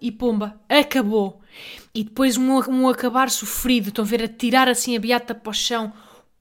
E 0.00 0.12
pumba, 0.12 0.60
acabou. 0.68 1.40
E 1.94 2.04
depois 2.04 2.36
um, 2.36 2.58
um 2.70 2.88
acabar 2.88 3.28
sofrido, 3.28 3.88
estão 3.88 4.04
a 4.04 4.08
ver 4.08 4.22
a 4.22 4.28
tirar 4.28 4.68
assim 4.68 4.96
a 4.96 5.00
beata 5.00 5.34
para 5.34 5.50
o 5.50 5.54
chão 5.54 5.92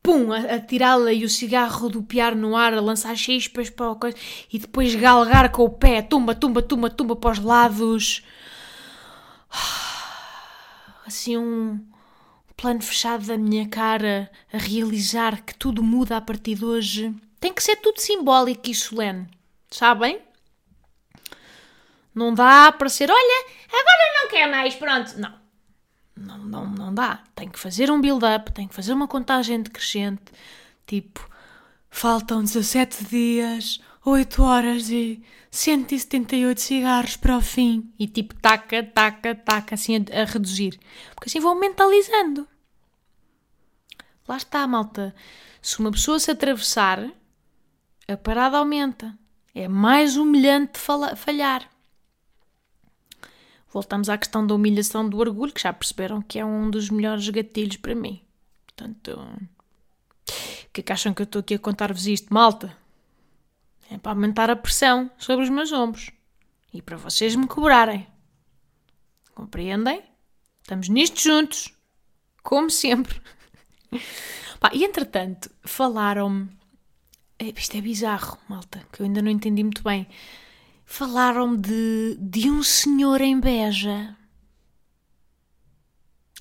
pum, 0.07 0.31
a, 0.31 0.37
a 0.37 0.59
tirá-la 0.61 1.11
e 1.11 1.25
o 1.25 1.29
cigarro 1.29 1.81
rodopiar 1.81 2.33
no 2.33 2.55
ar, 2.55 2.73
a 2.73 2.79
lançar 2.79 3.13
chispas 3.17 3.69
para 3.69 3.91
o 3.91 3.95
coisa, 3.97 4.15
e 4.49 4.57
depois 4.57 4.95
galgar 4.95 5.51
com 5.51 5.63
o 5.63 5.69
pé, 5.69 6.01
tumba, 6.01 6.33
tumba, 6.33 6.61
tumba, 6.61 6.89
tumba 6.89 7.13
para 7.13 7.31
os 7.31 7.39
lados. 7.39 8.23
Assim 11.05 11.37
um 11.37 11.85
plano 12.55 12.81
fechado 12.81 13.25
da 13.25 13.37
minha 13.37 13.67
cara 13.67 14.31
a 14.51 14.57
realizar 14.57 15.43
que 15.43 15.53
tudo 15.53 15.83
muda 15.83 16.15
a 16.15 16.21
partir 16.21 16.55
de 16.55 16.63
hoje. 16.63 17.13
Tem 17.37 17.53
que 17.53 17.61
ser 17.61 17.75
tudo 17.75 17.99
simbólico 17.99 18.69
e 18.69 18.73
solene, 18.73 19.27
sabem? 19.69 20.21
Não 22.15 22.33
dá 22.33 22.71
para 22.71 22.87
ser, 22.87 23.11
olha, 23.11 23.45
agora 23.67 24.21
não 24.21 24.29
quer 24.29 24.49
mais, 24.49 24.73
pronto. 24.73 25.19
Não. 25.19 25.46
Não, 26.17 26.37
não, 26.39 26.65
não 26.67 26.93
dá. 26.93 27.23
Tem 27.35 27.47
que 27.47 27.59
fazer 27.59 27.91
um 27.91 28.01
build-up, 28.01 28.51
tem 28.51 28.67
que 28.67 28.73
fazer 28.73 28.93
uma 28.93 29.07
contagem 29.07 29.61
decrescente. 29.61 30.23
Tipo, 30.85 31.27
faltam 31.89 32.43
17 32.43 33.05
dias, 33.05 33.79
8 34.03 34.41
horas 34.41 34.89
e 34.89 35.21
178 35.51 36.59
cigarros 36.59 37.17
para 37.17 37.37
o 37.37 37.41
fim. 37.41 37.93
E 37.99 38.07
tipo, 38.07 38.33
taca, 38.35 38.83
taca, 38.83 39.35
taca, 39.35 39.75
assim 39.75 39.97
a, 39.97 40.21
a 40.21 40.25
reduzir. 40.25 40.79
Porque 41.13 41.29
assim 41.29 41.39
vão 41.39 41.59
mentalizando. 41.59 42.47
Lá 44.27 44.37
está, 44.37 44.65
malta. 44.67 45.15
Se 45.61 45.79
uma 45.79 45.91
pessoa 45.91 46.19
se 46.19 46.31
atravessar, 46.31 47.09
a 48.07 48.17
parada 48.17 48.57
aumenta. 48.57 49.17
É 49.53 49.67
mais 49.67 50.17
humilhante 50.17 50.79
falhar 51.15 51.67
voltamos 53.71 54.09
à 54.09 54.17
questão 54.17 54.45
da 54.45 54.55
humilhação 54.55 55.07
do 55.07 55.17
orgulho, 55.17 55.53
que 55.53 55.61
já 55.61 55.73
perceberam 55.73 56.21
que 56.21 56.39
é 56.39 56.45
um 56.45 56.69
dos 56.69 56.89
melhores 56.89 57.27
gatilhos 57.29 57.77
para 57.77 57.95
mim. 57.95 58.21
Portanto, 58.65 59.19
o 60.67 60.69
que 60.71 60.81
é 60.81 60.83
que 60.83 60.93
acham 60.93 61.13
que 61.13 61.21
eu 61.21 61.25
estou 61.25 61.39
aqui 61.39 61.55
a 61.55 61.59
contar-vos 61.59 62.07
isto, 62.07 62.33
malta? 62.33 62.75
É 63.89 63.97
para 63.97 64.11
aumentar 64.11 64.49
a 64.49 64.55
pressão 64.55 65.09
sobre 65.17 65.45
os 65.45 65.49
meus 65.49 65.71
ombros 65.71 66.11
e 66.73 66.81
para 66.81 66.97
vocês 66.97 67.35
me 67.35 67.47
cobrarem. 67.47 68.05
Compreendem? 69.33 70.03
Estamos 70.61 70.89
nisto 70.89 71.21
juntos, 71.21 71.73
como 72.43 72.69
sempre. 72.69 73.21
Pá, 74.59 74.71
e 74.73 74.83
entretanto, 74.83 75.49
falaram-me. 75.63 76.49
Isto 77.39 77.77
é 77.77 77.81
bizarro, 77.81 78.37
malta, 78.49 78.83
que 78.91 79.01
eu 79.01 79.05
ainda 79.05 79.21
não 79.21 79.29
entendi 79.29 79.63
muito 79.63 79.83
bem 79.83 80.07
falaram-me 80.87 81.57
de, 81.57 82.17
de 82.19 82.49
um 82.49 82.63
senhor 82.63 83.19
em 83.19 83.39
Beja. 83.39 84.15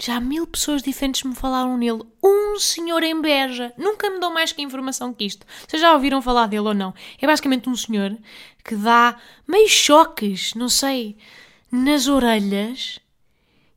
Já 0.00 0.20
mil 0.20 0.46
pessoas 0.46 0.82
diferentes 0.82 1.24
me 1.24 1.34
falaram 1.34 1.76
nele. 1.76 2.02
Um 2.22 2.58
senhor 2.58 3.02
em 3.02 3.20
Beja. 3.20 3.74
Nunca 3.76 4.08
me 4.08 4.20
dão 4.20 4.32
mais 4.32 4.52
que 4.52 4.62
informação 4.62 5.12
que 5.12 5.24
isto. 5.24 5.44
Vocês 5.66 5.82
já 5.82 5.92
ouviram 5.92 6.22
falar 6.22 6.46
dele 6.46 6.68
ou 6.68 6.74
não? 6.74 6.94
É 7.20 7.26
basicamente 7.26 7.68
um 7.68 7.74
senhor 7.74 8.16
que 8.64 8.76
dá 8.76 9.20
meio 9.46 9.68
choques, 9.68 10.54
não 10.54 10.68
sei, 10.68 11.18
nas 11.70 12.06
orelhas 12.06 13.00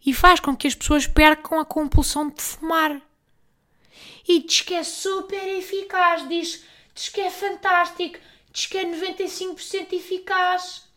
e 0.06 0.14
faz 0.14 0.40
com 0.40 0.56
que 0.56 0.68
as 0.68 0.76
pessoas 0.76 1.08
percam 1.08 1.60
a 1.60 1.66
compulsão 1.66 2.30
de 2.30 2.42
fumar. 2.42 3.02
E 4.28 4.44
diz 4.44 4.62
que 4.62 4.76
é 4.76 4.84
super 4.84 5.48
eficaz, 5.58 6.28
diz, 6.30 6.64
diz 6.94 7.10
que 7.10 7.22
é 7.22 7.32
fantástico, 7.32 8.20
diz 8.52 8.66
que 8.66 8.78
é 8.78 8.86
95% 8.86 9.94
eficaz. 9.94 10.90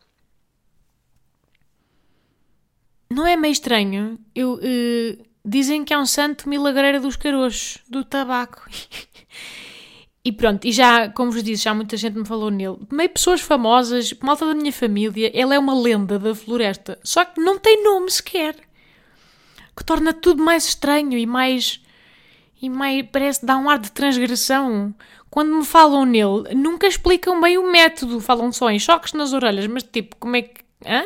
Não 3.09 3.27
é 3.27 3.35
meio 3.35 3.51
estranho? 3.51 4.19
Eu, 4.33 4.55
uh, 4.55 5.25
dizem 5.45 5.83
que 5.83 5.93
é 5.93 5.97
um 5.97 6.05
santo 6.05 6.47
milagreiro 6.49 7.01
dos 7.01 7.15
caroços, 7.15 7.79
do 7.87 8.03
tabaco. 8.03 8.67
e 10.25 10.31
pronto, 10.31 10.65
e 10.65 10.71
já, 10.71 11.09
como 11.09 11.31
vos 11.31 11.43
disse, 11.43 11.63
já 11.63 11.73
muita 11.73 11.97
gente 11.97 12.17
me 12.17 12.25
falou 12.25 12.49
nele. 12.49 12.77
Meio 12.91 13.09
pessoas 13.09 13.41
famosas, 13.41 14.13
malta 14.21 14.45
da 14.47 14.55
minha 14.55 14.73
família, 14.73 15.31
ele 15.33 15.53
é 15.53 15.59
uma 15.59 15.79
lenda 15.79 16.17
da 16.17 16.33
floresta. 16.33 16.99
Só 17.03 17.23
que 17.23 17.39
não 17.39 17.59
tem 17.59 17.83
nome 17.83 18.09
sequer. 18.09 18.55
Que 19.75 19.83
torna 19.83 20.13
tudo 20.13 20.43
mais 20.43 20.65
estranho 20.65 21.17
e 21.17 21.25
mais. 21.25 21.81
E 22.61 22.69
mais. 22.69 23.05
parece 23.11 23.45
dar 23.45 23.57
um 23.57 23.69
ar 23.69 23.79
de 23.79 23.91
transgressão 23.91 24.93
quando 25.33 25.51
me 25.51 25.65
falam 25.65 26.05
nele, 26.05 26.53
nunca 26.53 26.85
explicam 26.85 27.41
bem 27.41 27.57
o 27.57 27.71
método. 27.71 28.19
Falam 28.19 28.51
só 28.51 28.69
em 28.69 28.77
choques 28.77 29.13
nas 29.13 29.33
orelhas, 29.33 29.65
mas 29.65 29.81
tipo, 29.81 30.15
como 30.17 30.35
é 30.35 30.43
que. 30.43 30.61
Hã? 30.85 31.03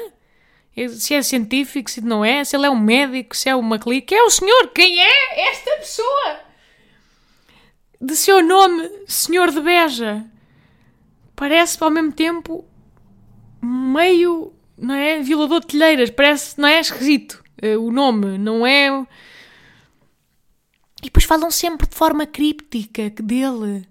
Se 0.90 1.14
é 1.14 1.22
científico, 1.22 1.90
se 1.90 2.02
não 2.02 2.26
é, 2.26 2.44
se 2.44 2.54
ele 2.54 2.66
é 2.66 2.70
um 2.70 2.78
médico, 2.78 3.34
se 3.34 3.48
é 3.48 3.56
uma. 3.56 3.80
Quem 3.80 4.18
é 4.18 4.24
o 4.24 4.30
senhor? 4.30 4.68
Quem 4.76 5.00
é 5.00 5.50
esta 5.50 5.72
pessoa? 5.78 6.40
De 8.02 8.18
seu 8.18 8.44
nome, 8.44 8.92
Senhor 9.08 9.50
de 9.50 9.62
Beja. 9.62 10.26
Parece 11.34 11.82
ao 11.82 11.90
mesmo 11.90 12.12
tempo 12.12 12.66
meio, 13.62 14.52
não 14.78 14.94
é? 14.94 15.22
Violador 15.22 15.62
de 15.62 15.68
telheiras. 15.68 16.10
Parece, 16.10 16.60
não 16.60 16.68
é? 16.68 16.82
Esquisito. 16.82 17.42
Eh, 17.62 17.78
o 17.78 17.92
nome, 17.92 18.38
não 18.38 18.68
é? 18.68 18.90
E 21.02 21.06
depois 21.06 21.24
falam 21.24 21.50
sempre 21.50 21.88
de 21.88 21.96
forma 21.96 22.26
críptica 22.26 23.10
dele. 23.10 23.88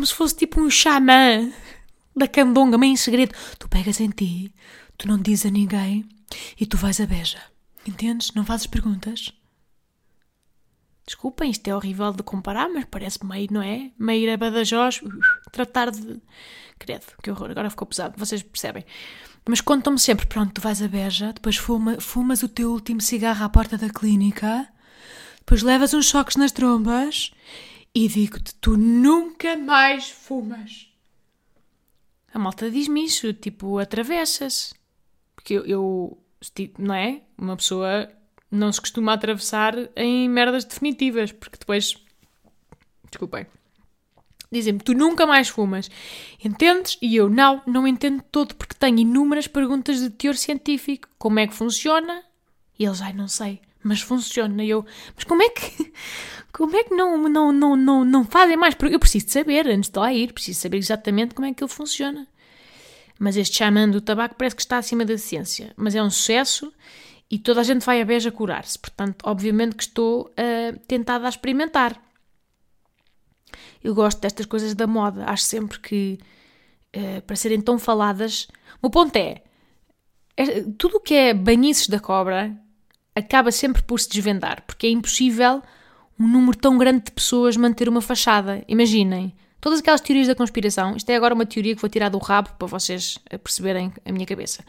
Como 0.00 0.06
se 0.06 0.14
fosse 0.14 0.34
tipo 0.34 0.58
um 0.58 0.70
xamã 0.70 1.52
da 2.16 2.26
candonga, 2.26 2.78
meio 2.78 2.94
em 2.94 2.96
segredo. 2.96 3.34
Tu 3.58 3.68
pegas 3.68 4.00
em 4.00 4.08
ti, 4.08 4.50
tu 4.96 5.06
não 5.06 5.18
dizes 5.18 5.44
a 5.44 5.50
ninguém 5.50 6.08
e 6.58 6.64
tu 6.64 6.78
vais 6.78 6.98
a 7.02 7.04
beja. 7.04 7.38
Entendes? 7.86 8.32
Não 8.32 8.42
fazes 8.42 8.66
perguntas. 8.66 9.30
Desculpem, 11.04 11.50
isto 11.50 11.68
é 11.68 11.76
horrível 11.76 12.14
de 12.14 12.22
comparar, 12.22 12.70
mas 12.70 12.86
parece 12.86 13.22
meio, 13.26 13.48
não 13.50 13.60
é? 13.60 13.90
Meio 13.98 14.22
ir 14.22 14.30
a 14.30 14.38
Badajoz, 14.38 15.02
uh, 15.02 15.10
tratar 15.52 15.90
de. 15.90 16.18
Credo, 16.78 17.04
que 17.22 17.30
horror, 17.30 17.50
agora 17.50 17.68
ficou 17.68 17.86
pesado, 17.86 18.14
vocês 18.16 18.42
percebem. 18.42 18.86
Mas 19.46 19.60
contam-me 19.60 19.98
sempre: 19.98 20.24
pronto, 20.26 20.54
tu 20.54 20.62
vais 20.62 20.80
a 20.80 20.88
Beja, 20.88 21.30
depois 21.34 21.58
fuma, 21.58 22.00
fumas 22.00 22.42
o 22.42 22.48
teu 22.48 22.72
último 22.72 23.02
cigarro 23.02 23.44
à 23.44 23.50
porta 23.50 23.76
da 23.76 23.90
clínica, 23.90 24.66
depois 25.40 25.60
levas 25.60 25.92
uns 25.92 26.08
choques 26.08 26.36
nas 26.36 26.52
trombas 26.52 27.32
e 27.94 28.08
digo-te, 28.08 28.54
tu 28.54 28.76
nunca 28.76 29.56
mais 29.56 30.10
fumas. 30.10 30.88
a 32.32 32.38
malta 32.38 32.70
diz-me 32.70 33.04
isso, 33.04 33.32
tipo, 33.32 33.78
atravessa-se. 33.78 34.74
Porque 35.34 35.54
eu, 35.54 35.66
eu, 35.66 36.18
tipo, 36.54 36.80
não 36.80 36.94
é? 36.94 37.22
Uma 37.36 37.56
pessoa 37.56 38.08
não 38.50 38.72
se 38.72 38.80
costuma 38.80 39.12
atravessar 39.12 39.74
em 39.96 40.28
merdas 40.28 40.64
definitivas, 40.64 41.32
porque 41.32 41.58
depois. 41.58 41.96
Desculpem. 43.10 43.46
Dizem-me, 44.52 44.80
tu 44.80 44.94
nunca 44.94 45.26
mais 45.26 45.48
fumas. 45.48 45.88
Entendes? 46.44 46.98
E 47.00 47.14
eu, 47.14 47.28
não, 47.28 47.62
não 47.66 47.86
entendo 47.86 48.22
todo, 48.30 48.54
porque 48.56 48.74
tenho 48.74 48.98
inúmeras 48.98 49.46
perguntas 49.46 50.00
de 50.00 50.10
teor 50.10 50.36
científico. 50.36 51.08
Como 51.18 51.38
é 51.38 51.46
que 51.46 51.54
funciona? 51.54 52.24
E 52.78 52.84
eles, 52.84 53.00
ai, 53.00 53.12
não 53.12 53.28
sei, 53.28 53.60
mas 53.82 54.00
funciona. 54.00 54.62
E 54.62 54.70
eu, 54.70 54.84
mas 55.14 55.24
como 55.24 55.42
é 55.42 55.48
que. 55.50 55.92
Como 56.52 56.76
é 56.76 56.82
que 56.82 56.92
não, 56.92 57.28
não, 57.28 57.52
não, 57.52 57.76
não, 57.76 58.04
não 58.04 58.24
fazem 58.24 58.56
mais? 58.56 58.74
Porque 58.74 58.96
eu 58.96 58.98
preciso 58.98 59.26
de 59.26 59.32
saber, 59.32 59.68
antes 59.68 59.88
de 59.88 59.96
lá 59.96 60.12
ir, 60.12 60.32
preciso 60.32 60.60
saber 60.60 60.78
exatamente 60.78 61.32
como 61.32 61.46
é 61.46 61.54
que 61.54 61.62
ele 61.62 61.70
funciona. 61.70 62.26
Mas 63.20 63.36
este 63.36 63.58
xamã 63.58 63.88
do 63.88 64.00
tabaco 64.00 64.34
parece 64.34 64.56
que 64.56 64.62
está 64.62 64.76
acima 64.76 65.04
da 65.04 65.16
ciência. 65.16 65.72
Mas 65.76 65.94
é 65.94 66.02
um 66.02 66.10
sucesso 66.10 66.72
e 67.30 67.38
toda 67.38 67.60
a 67.60 67.62
gente 67.62 67.86
vai 67.86 68.02
a 68.02 68.04
beija 68.04 68.32
curar-se. 68.32 68.76
Portanto, 68.78 69.22
obviamente 69.24 69.76
que 69.76 69.84
estou 69.84 70.22
uh, 70.22 70.78
tentada 70.88 71.26
a 71.26 71.28
experimentar. 71.28 72.02
Eu 73.82 73.94
gosto 73.94 74.20
destas 74.20 74.46
coisas 74.46 74.74
da 74.74 74.88
moda. 74.88 75.24
Acho 75.26 75.44
sempre 75.44 75.78
que, 75.78 76.18
uh, 76.96 77.22
para 77.22 77.36
serem 77.36 77.60
tão 77.60 77.78
faladas. 77.78 78.48
O 78.82 78.90
ponto 78.90 79.14
é: 79.14 79.44
é 80.36 80.62
tudo 80.76 80.96
o 80.96 81.00
que 81.00 81.14
é 81.14 81.32
banhices 81.32 81.86
da 81.86 82.00
cobra 82.00 82.58
acaba 83.20 83.52
sempre 83.52 83.82
por 83.82 84.00
se 84.00 84.08
desvendar, 84.08 84.62
porque 84.66 84.86
é 84.86 84.90
impossível 84.90 85.62
um 86.18 86.28
número 86.28 86.56
tão 86.56 86.76
grande 86.76 87.04
de 87.04 87.12
pessoas 87.12 87.56
manter 87.56 87.88
uma 87.88 88.00
fachada. 88.00 88.62
Imaginem. 88.68 89.34
Todas 89.60 89.80
aquelas 89.80 90.00
teorias 90.00 90.26
da 90.26 90.34
conspiração, 90.34 90.96
isto 90.96 91.10
é 91.10 91.16
agora 91.16 91.34
uma 91.34 91.44
teoria 91.44 91.74
que 91.74 91.80
vou 91.80 91.90
tirar 91.90 92.08
do 92.08 92.18
rabo 92.18 92.50
para 92.58 92.66
vocês 92.66 93.18
perceberem 93.42 93.92
a 94.04 94.12
minha 94.12 94.26
cabeça 94.26 94.64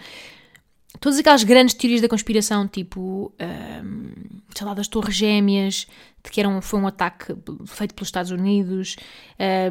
todas 0.99 1.17
aquelas 1.17 1.43
grandes 1.43 1.73
teorias 1.73 2.01
da 2.01 2.09
conspiração, 2.09 2.67
tipo, 2.67 3.31
um, 3.39 4.11
sei 4.53 4.67
lá, 4.67 4.73
das 4.73 4.87
Torres 4.87 5.15
Gêmeas, 5.15 5.87
de 6.23 6.31
que 6.31 6.39
era 6.39 6.49
um, 6.49 6.61
foi 6.61 6.79
um 6.79 6.87
ataque 6.87 7.33
feito 7.65 7.95
pelos 7.95 8.07
Estados 8.07 8.31
Unidos, 8.31 8.95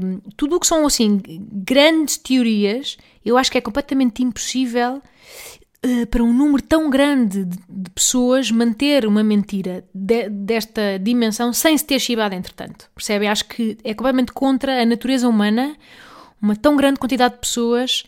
um, 0.03 0.21
tudo 0.37 0.57
o 0.57 0.61
que 0.61 0.67
são, 0.67 0.87
assim, 0.87 1.21
grandes 1.53 2.17
teorias, 2.17 2.97
eu 3.25 3.37
acho 3.37 3.51
que 3.51 3.59
é 3.59 3.61
completamente 3.61 4.23
impossível 4.23 5.03
uh, 5.85 6.07
para 6.07 6.23
um 6.23 6.33
número 6.33 6.63
tão 6.63 6.91
grande 6.91 7.45
de, 7.45 7.91
pessoas 7.95 8.51
manter 8.51 9.07
uma 9.07 9.23
mentira 9.23 9.85
de, 9.95 10.29
desta 10.29 10.99
dimensão 10.99 11.53
sem 11.53 11.77
se 11.77 11.85
ter 11.85 11.99
chibado, 11.99 12.35
entretanto. 12.35 12.91
Percebem? 12.95 13.29
Acho 13.29 13.47
que 13.47 13.77
é 13.85 13.95
completamente 13.95 14.33
contra 14.33 14.83
a 14.83 14.87
natureza 14.87 15.29
humana 15.29 15.77
uma 16.41 16.57
tão 16.57 16.77
grande 16.77 16.99
quantidade 16.99 17.35
de 17.35 17.41
pessoas 17.41 18.05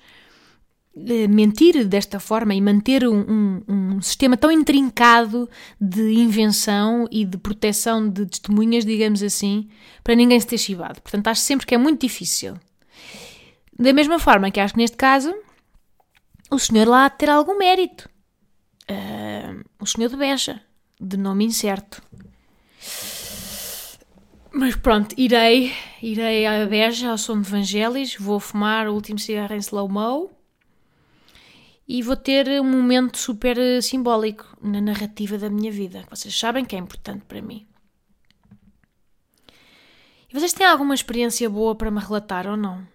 eh, 0.94 1.26
mentir 1.26 1.86
desta 1.86 2.20
forma 2.20 2.54
e 2.54 2.60
manter 2.60 3.08
um, 3.08 3.20
um, 3.20 3.62
um, 3.68 4.02
sistema 4.02 4.36
tão 4.36 4.50
intrincado 4.50 5.48
de 5.80 6.12
invenção 6.12 7.08
e 7.10 7.24
de 7.24 7.38
proteção 7.38 8.06
de 8.08 8.26
testemunhas, 8.26 8.84
digamos 8.84 9.22
assim, 9.22 9.68
para 10.04 10.14
ninguém 10.14 10.38
se 10.38 10.46
ter 10.46 10.58
chivado. 10.58 11.00
Portanto, 11.00 11.28
acho 11.28 11.40
sempre 11.40 11.66
que 11.66 11.74
é 11.74 11.78
muito 11.78 12.00
difícil. 12.00 12.56
Da 13.78 13.92
mesma 13.92 14.18
forma 14.18 14.50
que 14.50 14.60
acho 14.60 14.74
que 14.74 14.80
neste 14.80 14.96
caso 14.96 15.34
o 16.52 16.58
senhor 16.58 16.86
lá 16.86 17.08
ter 17.08 17.30
algum 17.30 17.56
mérito. 17.56 18.08
Uh, 18.90 19.64
o 19.80 19.86
senhor 19.86 20.10
de 20.10 20.16
Beja, 20.16 20.60
de 21.00 21.16
nome 21.16 21.46
incerto. 21.46 22.02
Mas 24.52 24.76
pronto, 24.76 25.14
irei, 25.16 25.72
irei 26.02 26.46
à 26.46 26.66
Beja, 26.66 27.10
ao 27.10 27.16
som 27.16 27.40
de 27.40 27.48
Evangelis, 27.48 28.16
vou 28.16 28.38
fumar 28.38 28.86
o 28.86 28.92
último 28.92 29.18
cigarro 29.18 29.54
em 29.54 29.58
slow-mo 29.58 30.30
e 31.88 32.02
vou 32.02 32.16
ter 32.16 32.60
um 32.60 32.70
momento 32.70 33.16
super 33.16 33.56
eh, 33.56 33.80
simbólico 33.80 34.46
na 34.60 34.80
narrativa 34.80 35.38
da 35.38 35.48
minha 35.48 35.72
vida, 35.72 36.02
que 36.02 36.10
vocês 36.10 36.38
sabem 36.38 36.66
que 36.66 36.76
é 36.76 36.78
importante 36.78 37.24
para 37.24 37.40
mim. 37.40 37.66
E 40.28 40.34
vocês 40.34 40.52
têm 40.52 40.66
alguma 40.66 40.94
experiência 40.94 41.48
boa 41.48 41.74
para 41.74 41.90
me 41.90 42.00
relatar 42.00 42.46
ou 42.46 42.58
não? 42.58 42.86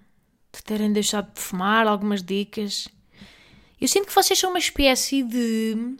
De 0.54 0.64
terem 0.64 0.94
deixado 0.94 1.34
de 1.34 1.42
fumar, 1.42 1.88
algumas 1.88 2.22
dicas? 2.22 2.88
Eu 3.80 3.88
sinto 3.88 4.08
que 4.08 4.16
vocês 4.16 4.38
são 4.38 4.50
uma 4.50 4.60
espécie 4.60 5.22
de 5.24 5.96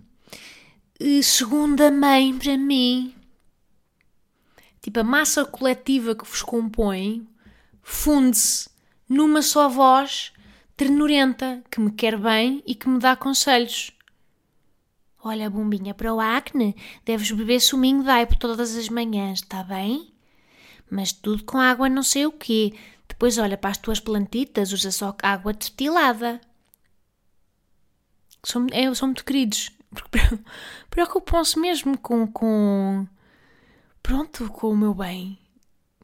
eh, 1.00 1.22
segunda 1.22 1.92
mãe 1.92 2.38
para 2.38 2.58
mim. 2.58 3.14
Tipo, 4.82 5.02
a 5.02 5.04
massa 5.04 5.46
coletiva 5.46 6.16
que 6.16 6.26
vos 6.26 6.42
compõe 6.42 7.28
funde-se 7.84 8.70
numa 9.08 9.42
só 9.42 9.70
voz 9.70 10.34
ternurenta, 10.76 11.64
que 11.72 11.80
me 11.80 11.92
quer 11.92 12.18
bem 12.18 12.64
e 12.66 12.76
que 12.76 12.88
me 12.88 13.00
dá 13.00 13.16
conselhos. 13.16 13.92
Olha, 15.24 15.50
bombinha, 15.50 15.94
para 15.94 16.14
o 16.14 16.20
acne, 16.20 16.76
deves 17.04 17.32
beber 17.32 17.60
suminho 17.60 18.04
de 18.04 18.10
aipo 18.10 18.38
todas 18.38 18.76
as 18.76 18.88
manhãs, 18.88 19.40
está 19.40 19.64
bem? 19.64 20.14
Mas 20.90 21.12
tudo 21.12 21.44
com 21.44 21.58
água 21.58 21.90
não 21.90 22.04
sei 22.04 22.26
o 22.26 22.32
quê. 22.32 22.74
Depois 23.08 23.38
olha 23.38 23.58
para 23.58 23.72
as 23.72 23.78
tuas 23.78 24.00
plantitas, 24.00 24.72
usa 24.72 24.92
só 24.92 25.16
água 25.22 25.54
destilada. 25.54 26.40
São, 28.48 28.66
é, 28.72 28.94
são 28.96 29.10
muito 29.10 29.26
queridos. 29.26 29.72
Preocupam-se 30.90 31.60
mesmo 31.60 31.98
com, 31.98 32.26
com... 32.26 33.06
Pronto, 34.02 34.50
com 34.52 34.70
o 34.70 34.78
meu 34.78 34.94
bem. 34.94 35.38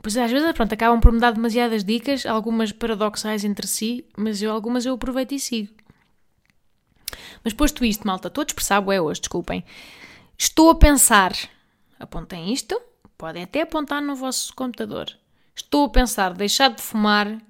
Pois 0.01 0.17
às 0.17 0.29
vezes, 0.29 0.51
pronto, 0.51 0.73
acabam 0.73 0.99
por 0.99 1.13
me 1.13 1.21
dar 1.21 1.31
demasiadas 1.31 1.85
dicas, 1.85 2.25
algumas 2.25 2.73
paradoxais 2.73 3.45
entre 3.45 3.65
si, 3.65 4.05
mas 4.17 4.41
eu 4.41 4.51
algumas 4.51 4.85
eu 4.85 4.95
aproveito 4.95 5.31
e 5.31 5.39
sigo. 5.39 5.73
Mas 7.45 7.53
posto 7.53 7.85
isto, 7.85 8.05
malta, 8.05 8.27
estou 8.27 8.41
a 8.41 8.45
dispersar 8.45 8.83
é 8.91 8.99
hoje, 8.99 9.21
desculpem. 9.21 9.63
Estou 10.37 10.69
a 10.69 10.75
pensar, 10.75 11.31
apontem 11.97 12.51
isto, 12.51 12.77
podem 13.17 13.43
até 13.43 13.61
apontar 13.61 14.01
no 14.01 14.17
vosso 14.17 14.53
computador. 14.53 15.09
Estou 15.55 15.85
a 15.85 15.89
pensar 15.89 16.33
deixar 16.33 16.71
de 16.71 16.81
fumar 16.81 17.41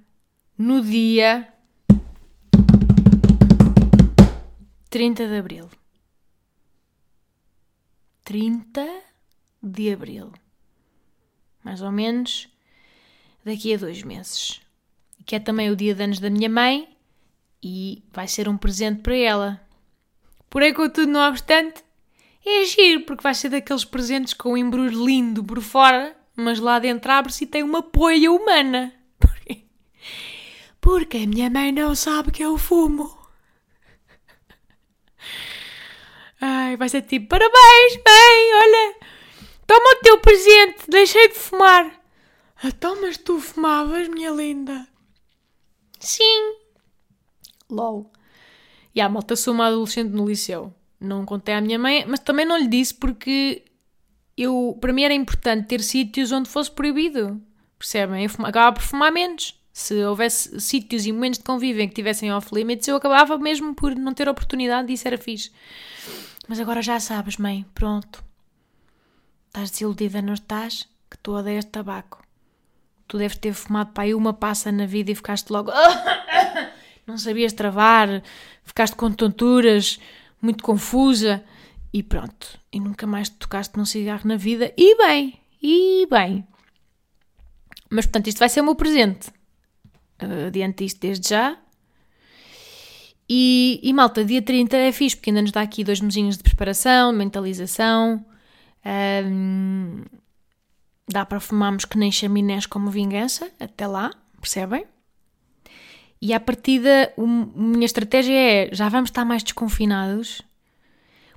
no 0.56 0.80
dia 0.80 1.52
30 4.94 5.26
de 5.26 5.36
Abril. 5.36 5.68
30 8.22 9.02
de 9.60 9.92
Abril 9.92 10.32
mais 11.64 11.82
ou 11.82 11.90
menos, 11.90 12.48
daqui 13.44 13.74
a 13.74 13.76
dois 13.76 14.04
meses. 14.04 14.60
Que 15.26 15.34
é 15.34 15.40
também 15.40 15.68
o 15.68 15.74
dia 15.74 15.96
de 15.96 16.02
anos 16.04 16.20
da 16.20 16.30
minha 16.30 16.48
mãe 16.48 16.96
e 17.60 18.04
vai 18.12 18.28
ser 18.28 18.48
um 18.48 18.56
presente 18.56 19.00
para 19.00 19.16
ela. 19.16 19.60
Porém, 20.48 20.72
contudo, 20.72 21.10
não 21.10 21.28
obstante, 21.28 21.82
é 22.46 22.64
giro, 22.64 23.04
porque 23.04 23.24
vai 23.24 23.34
ser 23.34 23.48
daqueles 23.48 23.84
presentes 23.84 24.32
com 24.32 24.52
um 24.52 24.56
embrulho 24.56 25.04
lindo 25.04 25.42
por 25.42 25.60
fora, 25.60 26.16
mas 26.36 26.60
lá 26.60 26.78
dentro 26.78 27.10
abre-se 27.10 27.42
e 27.42 27.48
tem 27.48 27.64
uma 27.64 27.82
poia 27.82 28.30
humana. 28.30 28.94
Porque, 29.18 29.64
porque 30.80 31.16
a 31.16 31.26
minha 31.26 31.50
mãe 31.50 31.72
não 31.72 31.96
sabe 31.96 32.30
que 32.30 32.44
eu 32.44 32.56
fumo. 32.56 33.23
Ai, 36.46 36.76
vai 36.76 36.88
ser 36.88 37.02
tipo, 37.02 37.28
parabéns, 37.28 37.94
mãe, 38.04 38.54
olha, 38.62 38.96
Toma 39.66 39.92
o 39.92 40.02
teu 40.02 40.18
presente, 40.18 40.84
deixei 40.88 41.28
de 41.28 41.34
fumar. 41.34 42.00
Então, 42.62 43.00
mas 43.00 43.16
tu 43.16 43.40
fumavas, 43.40 44.08
minha 44.08 44.30
linda? 44.30 44.86
Sim. 45.98 46.56
LOL. 47.70 48.10
E 48.94 49.00
a 49.00 49.08
malta 49.08 49.34
sou 49.34 49.54
uma 49.54 49.66
adolescente 49.66 50.10
no 50.10 50.28
liceu. 50.28 50.72
Não 51.00 51.24
contei 51.24 51.54
à 51.54 51.60
minha 51.60 51.78
mãe, 51.78 52.04
mas 52.06 52.20
também 52.20 52.46
não 52.46 52.58
lhe 52.58 52.66
disse 52.66 52.94
porque 52.94 53.64
eu, 54.36 54.76
para 54.80 54.92
mim 54.92 55.02
era 55.02 55.14
importante 55.14 55.66
ter 55.66 55.80
sítios 55.80 56.30
onde 56.30 56.48
fosse 56.48 56.70
proibido. 56.70 57.40
Percebem? 57.78 58.24
Eu 58.24 58.30
acabava 58.46 58.74
por 58.74 58.82
fumar 58.82 59.10
menos. 59.10 59.58
Se 59.72 60.04
houvesse 60.04 60.60
sítios 60.60 61.04
e 61.04 61.10
momentos 61.10 61.38
de 61.38 61.44
convívio 61.44 61.82
em 61.82 61.88
que 61.88 61.94
tivessem 61.94 62.32
off-limits, 62.32 62.86
eu 62.86 62.96
acabava 62.96 63.36
mesmo 63.38 63.74
por 63.74 63.96
não 63.96 64.14
ter 64.14 64.28
oportunidade 64.28 64.90
e 64.90 64.94
isso 64.94 65.08
era 65.08 65.18
fixe. 65.18 65.50
Mas 66.48 66.60
agora 66.60 66.82
já 66.82 67.00
sabes, 67.00 67.36
mãe. 67.36 67.64
Pronto. 67.74 68.24
Estás 69.46 69.70
desiludida, 69.70 70.20
não 70.20 70.34
estás? 70.34 70.88
Que 71.10 71.18
tu 71.18 71.32
odeias 71.32 71.64
tabaco. 71.64 72.22
Tu 73.06 73.18
deves 73.18 73.38
ter 73.38 73.52
fumado 73.52 73.92
para 73.92 74.04
aí 74.04 74.14
uma 74.14 74.32
passa 74.32 74.72
na 74.72 74.86
vida 74.86 75.10
e 75.10 75.14
ficaste 75.14 75.50
logo. 75.50 75.70
não 77.06 77.18
sabias 77.18 77.52
travar, 77.52 78.22
ficaste 78.64 78.96
com 78.96 79.12
tonturas, 79.12 80.00
muito 80.40 80.64
confusa 80.64 81.44
e 81.92 82.02
pronto. 82.02 82.58
E 82.72 82.80
nunca 82.80 83.06
mais 83.06 83.28
te 83.28 83.36
tocaste 83.36 83.76
num 83.78 83.84
cigarro 83.84 84.26
na 84.26 84.36
vida. 84.36 84.72
E 84.76 84.96
bem, 84.96 85.40
e 85.62 86.06
bem. 86.10 86.46
Mas 87.90 88.06
portanto, 88.06 88.26
isto 88.26 88.38
vai 88.38 88.48
ser 88.48 88.60
o 88.60 88.64
meu 88.64 88.74
presente. 88.74 89.30
Adiante 90.18 90.84
isto 90.84 91.00
desde 91.00 91.28
já. 91.28 91.56
E, 93.28 93.80
e 93.82 93.92
malta, 93.92 94.24
dia 94.24 94.42
30 94.42 94.76
é 94.76 94.92
fixe, 94.92 95.16
porque 95.16 95.30
ainda 95.30 95.42
nos 95.42 95.52
dá 95.52 95.62
aqui 95.62 95.82
dois 95.82 96.00
mesinhos 96.00 96.36
de 96.36 96.42
preparação, 96.42 97.12
mentalização. 97.12 98.24
Um, 98.84 100.02
dá 101.08 101.24
para 101.24 101.40
fumarmos 101.40 101.84
que 101.84 101.96
nem 101.96 102.12
chaminés 102.12 102.66
como 102.66 102.90
vingança, 102.90 103.50
até 103.58 103.86
lá, 103.86 104.10
percebem? 104.40 104.84
E 106.20 106.32
à 106.32 106.40
partida, 106.40 107.12
a 107.16 107.22
minha 107.60 107.86
estratégia 107.86 108.34
é: 108.34 108.68
já 108.72 108.88
vamos 108.88 109.10
estar 109.10 109.24
mais 109.24 109.42
desconfinados, 109.42 110.42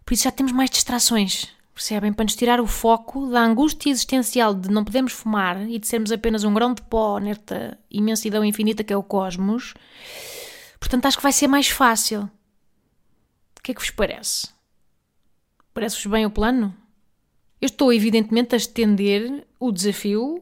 por 0.06 0.14
isso 0.14 0.24
já 0.24 0.32
temos 0.32 0.52
mais 0.52 0.70
distrações. 0.70 1.48
Percebem? 1.74 2.12
Para 2.12 2.24
nos 2.24 2.36
tirar 2.36 2.60
o 2.60 2.66
foco 2.66 3.28
da 3.28 3.40
angústia 3.40 3.92
existencial 3.92 4.52
de 4.56 4.68
não 4.68 4.84
podermos 4.84 5.14
fumar 5.14 5.62
e 5.70 5.78
de 5.78 5.88
sermos 5.88 6.12
apenas 6.12 6.44
um 6.44 6.52
grão 6.52 6.74
de 6.74 6.82
pó 6.82 7.20
nesta 7.20 7.78
imensidão 7.92 8.44
infinita 8.44 8.84
que 8.84 8.92
é 8.92 8.98
o 8.98 9.04
cosmos. 9.04 9.76
Portanto, 10.80 11.06
acho 11.06 11.18
que 11.18 11.24
vai 11.24 11.32
ser 11.32 11.48
mais 11.48 11.68
fácil. 11.68 12.30
O 13.58 13.62
que 13.64 13.72
é 13.72 13.74
que 13.74 13.82
vos 13.82 13.92
parece? 13.92 14.50
Parece-vos 15.74 16.06
bem 16.08 16.26
o 16.26 16.32
plano? 16.32 16.76
Eu 17.60 17.66
estou, 17.66 17.92
evidentemente, 17.92 18.54
a 18.54 18.58
estender 18.58 19.46
o 19.60 19.72
desafio 19.72 20.40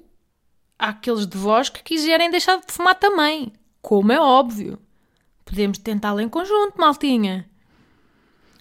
àqueles 0.78 1.26
de 1.26 1.38
vós 1.38 1.70
que 1.70 1.82
quiserem 1.82 2.30
deixar 2.30 2.58
de 2.58 2.72
fumar 2.72 2.96
também. 2.96 3.54
Como 3.82 4.12
é 4.12 4.20
óbvio. 4.20 4.78
Podemos 5.46 5.78
tentá-lo 5.78 6.20
em 6.20 6.28
conjunto, 6.28 6.78
maltinha. 6.78 7.50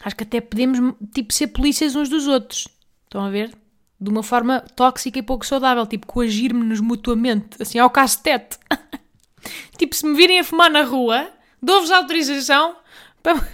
Acho 0.05 0.15
que 0.15 0.23
até 0.23 0.41
podemos, 0.41 0.79
tipo, 1.13 1.33
ser 1.33 1.49
polícias 1.49 1.97
uns 1.97 2.09
dos 2.09 2.27
outros. 2.27 2.69
Estão 3.05 3.23
a 3.25 3.31
ver? 3.31 3.57
De 4.01 4.11
uma 4.11 4.23
forma 4.23 4.61
tóxica 4.61 5.19
e 5.19 5.23
pouco 5.23 5.47
saudável. 5.47 5.87
Tipo, 5.87 6.07
coagir-me-nos 6.07 6.81
mutuamente. 6.81 7.61
Assim, 7.61 7.79
ao 7.79 7.91
castete. 7.91 8.59
tipo, 9.79 9.95
se 9.97 10.07
me 10.07 10.15
virem 10.15 10.39
a 10.41 10.45
fumar 10.45 10.71
na 10.71 10.83
rua, 10.83 11.33
dou-vos 11.64 11.90
autorização 11.90 12.77
para, 13.22 13.46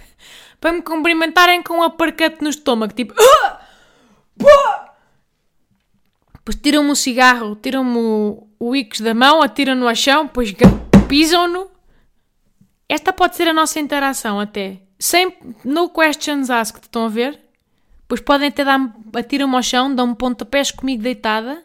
para 0.59 0.73
me 0.73 0.81
cumprimentarem 0.81 1.63
com 1.63 1.75
um 1.75 1.83
aparcate 1.83 2.43
no 2.43 2.49
estômago. 2.49 2.93
Tipo... 2.93 3.13
Ah! 3.19 3.59
Depois 6.33 6.55
tiram-me 6.55 6.91
o 6.91 6.95
cigarro, 6.95 7.55
tiram-me 7.55 7.97
o, 7.97 8.47
o 8.59 8.73
da 9.01 9.13
mão, 9.13 9.41
atiram-no 9.41 9.87
ao 9.87 9.95
chão, 9.95 10.25
depois 10.25 10.53
pisam-no. 11.07 11.69
Esta 12.89 13.13
pode 13.13 13.35
ser 13.35 13.47
a 13.47 13.53
nossa 13.53 13.79
interação 13.79 14.39
até. 14.39 14.81
Sem, 14.99 15.37
no 15.63 15.89
questions 15.89 16.49
asked, 16.49 16.81
estão 16.83 17.05
a 17.05 17.09
ver? 17.09 17.39
Pois 18.07 18.19
podem 18.19 18.49
até 18.49 18.63
dar 18.63 18.79
atiram-me 19.15 19.55
ao 19.55 19.63
chão, 19.63 19.93
dão-me 19.93 20.15
pontapés 20.15 20.71
comigo 20.71 21.01
deitada 21.01 21.63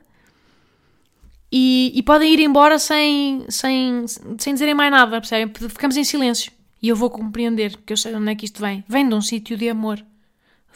e, 1.51 1.93
e, 1.95 2.03
podem 2.03 2.33
ir 2.33 2.41
embora 2.41 2.79
sem, 2.79 3.47
sem, 3.49 4.05
sem 4.39 4.53
dizerem 4.53 4.75
mais 4.75 4.91
nada, 4.91 5.21
percebem? 5.21 5.53
Ficamos 5.69 5.97
em 5.97 6.05
silêncio. 6.05 6.51
E 6.83 6.89
eu 6.89 6.97
vou 6.97 7.09
compreender, 7.09 7.73
porque 7.77 7.93
eu 7.93 7.97
sei 7.97 8.13
de 8.13 8.19
onde 8.19 8.31
é 8.31 8.35
que 8.35 8.45
isto 8.45 8.61
vem. 8.61 8.85
Vem 8.89 9.09
de 9.09 9.15
um 9.15 9.21
sítio 9.21 9.57
de 9.57 9.69
amor. 9.69 10.05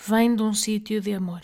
Vem 0.06 0.34
de 0.34 0.42
um 0.42 0.54
sítio 0.54 1.00
de 1.00 1.12
amor. 1.12 1.42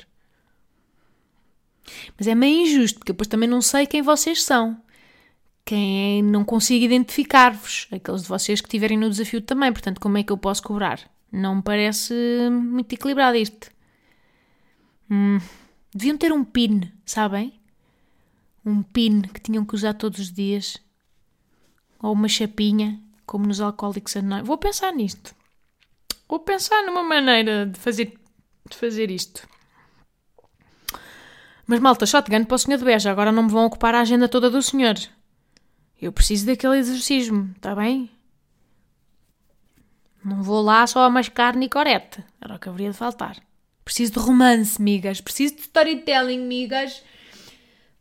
Mas 2.16 2.26
é 2.26 2.34
meio 2.34 2.62
injusto, 2.62 2.98
porque 2.98 3.12
depois 3.12 3.28
também 3.28 3.48
não 3.48 3.60
sei 3.60 3.86
quem 3.86 4.00
vocês 4.00 4.42
são. 4.42 4.80
Quem 5.64 6.20
é, 6.20 6.22
não 6.22 6.44
consigo 6.44 6.84
identificar-vos. 6.84 7.88
Aqueles 7.90 8.22
de 8.22 8.28
vocês 8.28 8.60
que 8.60 8.68
estiverem 8.68 8.96
no 8.96 9.10
desafio 9.10 9.40
também. 9.40 9.72
Portanto, 9.72 10.00
como 10.00 10.16
é 10.18 10.22
que 10.22 10.32
eu 10.32 10.38
posso 10.38 10.62
cobrar? 10.62 11.00
Não 11.30 11.56
me 11.56 11.62
parece 11.62 12.14
muito 12.50 12.92
equilibrado 12.92 13.36
isto. 13.36 13.68
Hum, 15.10 15.38
deviam 15.92 16.16
ter 16.16 16.32
um 16.32 16.44
pin, 16.44 16.90
sabem? 17.04 17.52
Um 18.66 18.82
pin 18.82 19.22
que 19.22 19.40
tinham 19.40 19.64
que 19.64 19.74
usar 19.74 19.94
todos 19.94 20.18
os 20.18 20.32
dias. 20.32 20.76
Ou 22.02 22.12
uma 22.12 22.28
chapinha, 22.28 23.00
como 23.24 23.46
nos 23.46 23.60
Alcoólicos 23.60 24.16
Anónimos. 24.16 24.48
Vou 24.48 24.58
pensar 24.58 24.92
nisto. 24.92 25.34
Vou 26.28 26.40
pensar 26.40 26.82
numa 26.84 27.04
maneira 27.04 27.66
de 27.66 27.78
fazer, 27.78 28.18
de 28.68 28.76
fazer 28.76 29.10
isto. 29.10 29.48
Mas 31.66 31.80
malta, 31.80 32.06
shotgun 32.06 32.44
para 32.44 32.54
o 32.54 32.58
senhor 32.58 32.78
de 32.78 32.84
Beja, 32.84 33.10
agora 33.10 33.32
não 33.32 33.44
me 33.44 33.50
vão 33.50 33.66
ocupar 33.66 33.94
a 33.94 34.00
agenda 34.00 34.28
toda 34.28 34.50
do 34.50 34.60
senhor. 34.60 34.96
Eu 36.00 36.12
preciso 36.12 36.46
daquele 36.46 36.78
exorcismo, 36.78 37.52
está 37.56 37.74
bem? 37.74 38.10
Não 40.24 40.42
vou 40.42 40.60
lá 40.60 40.86
só 40.86 41.04
a 41.04 41.10
mascar 41.10 41.56
Nicorette. 41.56 42.24
Era 42.40 42.56
o 42.56 42.58
que 42.58 42.68
haveria 42.68 42.90
de 42.90 42.96
faltar. 42.96 43.36
Preciso 43.84 44.14
de 44.14 44.18
romance, 44.18 44.82
migas. 44.82 45.20
Preciso 45.20 45.54
de 45.54 45.60
storytelling, 45.62 46.46
migas. 46.46 47.02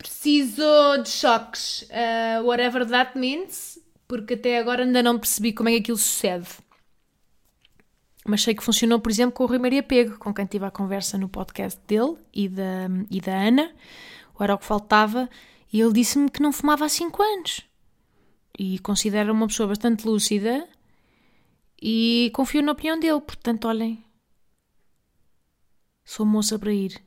Preciso 0.06 1.02
de 1.02 1.10
choques. 1.10 1.82
Uh, 1.90 2.44
whatever 2.44 2.86
that 2.86 3.18
means. 3.18 3.80
Porque 4.08 4.36
até 4.36 4.60
agora 4.60 4.84
ainda 4.84 5.02
não 5.02 5.18
percebi 5.18 5.52
como 5.52 5.68
é 5.68 5.72
que 5.72 5.80
aquilo 5.80 5.98
sucede. 5.98 6.48
Mas 8.24 8.44
sei 8.44 8.54
que 8.54 8.64
funcionou, 8.64 9.00
por 9.00 9.12
exemplo, 9.12 9.34
com 9.34 9.44
o 9.44 9.48
Rui 9.48 9.58
Maria 9.58 9.82
Pego, 9.82 10.20
com 10.20 10.32
quem 10.32 10.46
tive 10.46 10.66
a 10.66 10.72
conversa 10.72 11.18
no 11.18 11.28
podcast 11.28 11.80
dele 11.88 12.18
e 12.32 12.48
da, 12.48 12.88
e 13.10 13.20
da 13.20 13.36
Ana, 13.36 13.74
o 14.38 14.44
era 14.44 14.54
o 14.54 14.60
que 14.60 14.66
faltava, 14.66 15.28
e 15.74 15.82
ele 15.82 15.94
disse-me 15.94 16.30
que 16.30 16.42
não 16.42 16.52
fumava 16.52 16.86
há 16.86 16.90
5 16.90 17.24
anos. 17.24 17.62
E 18.58 18.78
considera 18.80 19.32
uma 19.32 19.48
pessoa 19.48 19.70
bastante 19.70 20.08
lúcida 20.08 20.68
e 21.82 22.32
confio 22.34 22.62
na 22.62 22.74
opinião 22.74 23.00
dele. 23.00 23.22
Portanto, 23.22 23.68
olhem, 23.68 24.04
sou 26.04 26.26
moça 26.28 26.60
para 26.60 26.72
ir. 26.72 27.02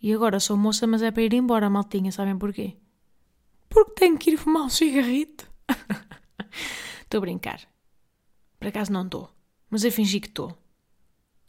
E 0.00 0.12
agora 0.12 0.38
sou 0.38 0.56
moça, 0.56 0.86
mas 0.86 1.02
é 1.02 1.10
para 1.10 1.22
ir 1.22 1.34
embora, 1.34 1.68
maltinha, 1.68 2.12
sabem 2.12 2.38
porquê? 2.38 2.76
Porque 3.68 3.92
tenho 3.92 4.16
que 4.16 4.30
ir 4.30 4.36
fumar 4.36 4.62
um 4.62 4.68
cigarrito. 4.68 5.50
Estou 7.02 7.18
a 7.18 7.20
brincar. 7.22 7.60
Por 8.58 8.68
acaso 8.68 8.92
não 8.92 9.04
estou, 9.04 9.30
mas 9.70 9.84
eu 9.84 9.92
fingi 9.92 10.20
que 10.20 10.28
estou. 10.28 10.56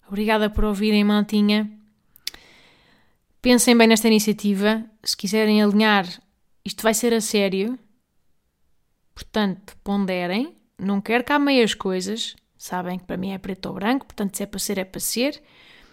Obrigada 0.08 0.50
por 0.50 0.64
ouvirem, 0.64 1.04
Maltinha. 1.04 1.70
Pensem 3.42 3.78
bem 3.78 3.88
nesta 3.88 4.08
iniciativa. 4.08 4.84
Se 5.04 5.16
quiserem 5.16 5.62
alinhar, 5.62 6.06
isto 6.64 6.82
vai 6.82 6.94
ser 6.94 7.14
a 7.14 7.22
sério. 7.22 7.78
Portanto, 9.14 9.76
ponderem. 9.84 10.56
Não 10.78 11.02
quero 11.02 11.24
cá 11.24 11.38
meias 11.38 11.74
coisas. 11.74 12.36
Sabem 12.58 13.00
que 13.00 13.06
para 13.06 13.18
mim 13.18 13.32
é 13.32 13.38
preto 13.38 13.68
ou 13.68 13.74
branco, 13.74 14.06
portanto, 14.06 14.36
se 14.36 14.44
é 14.44 14.46
para 14.46 14.60
ser, 14.60 14.78
é 14.78 14.84
para 14.84 15.00
ser. 15.00 15.42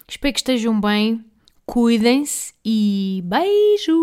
Espero 0.09 0.33
que 0.33 0.41
estejam 0.41 0.81
bem. 0.81 1.25
Cuidem-se 1.69 2.55
e 2.65 3.21
beijos! 3.25 3.97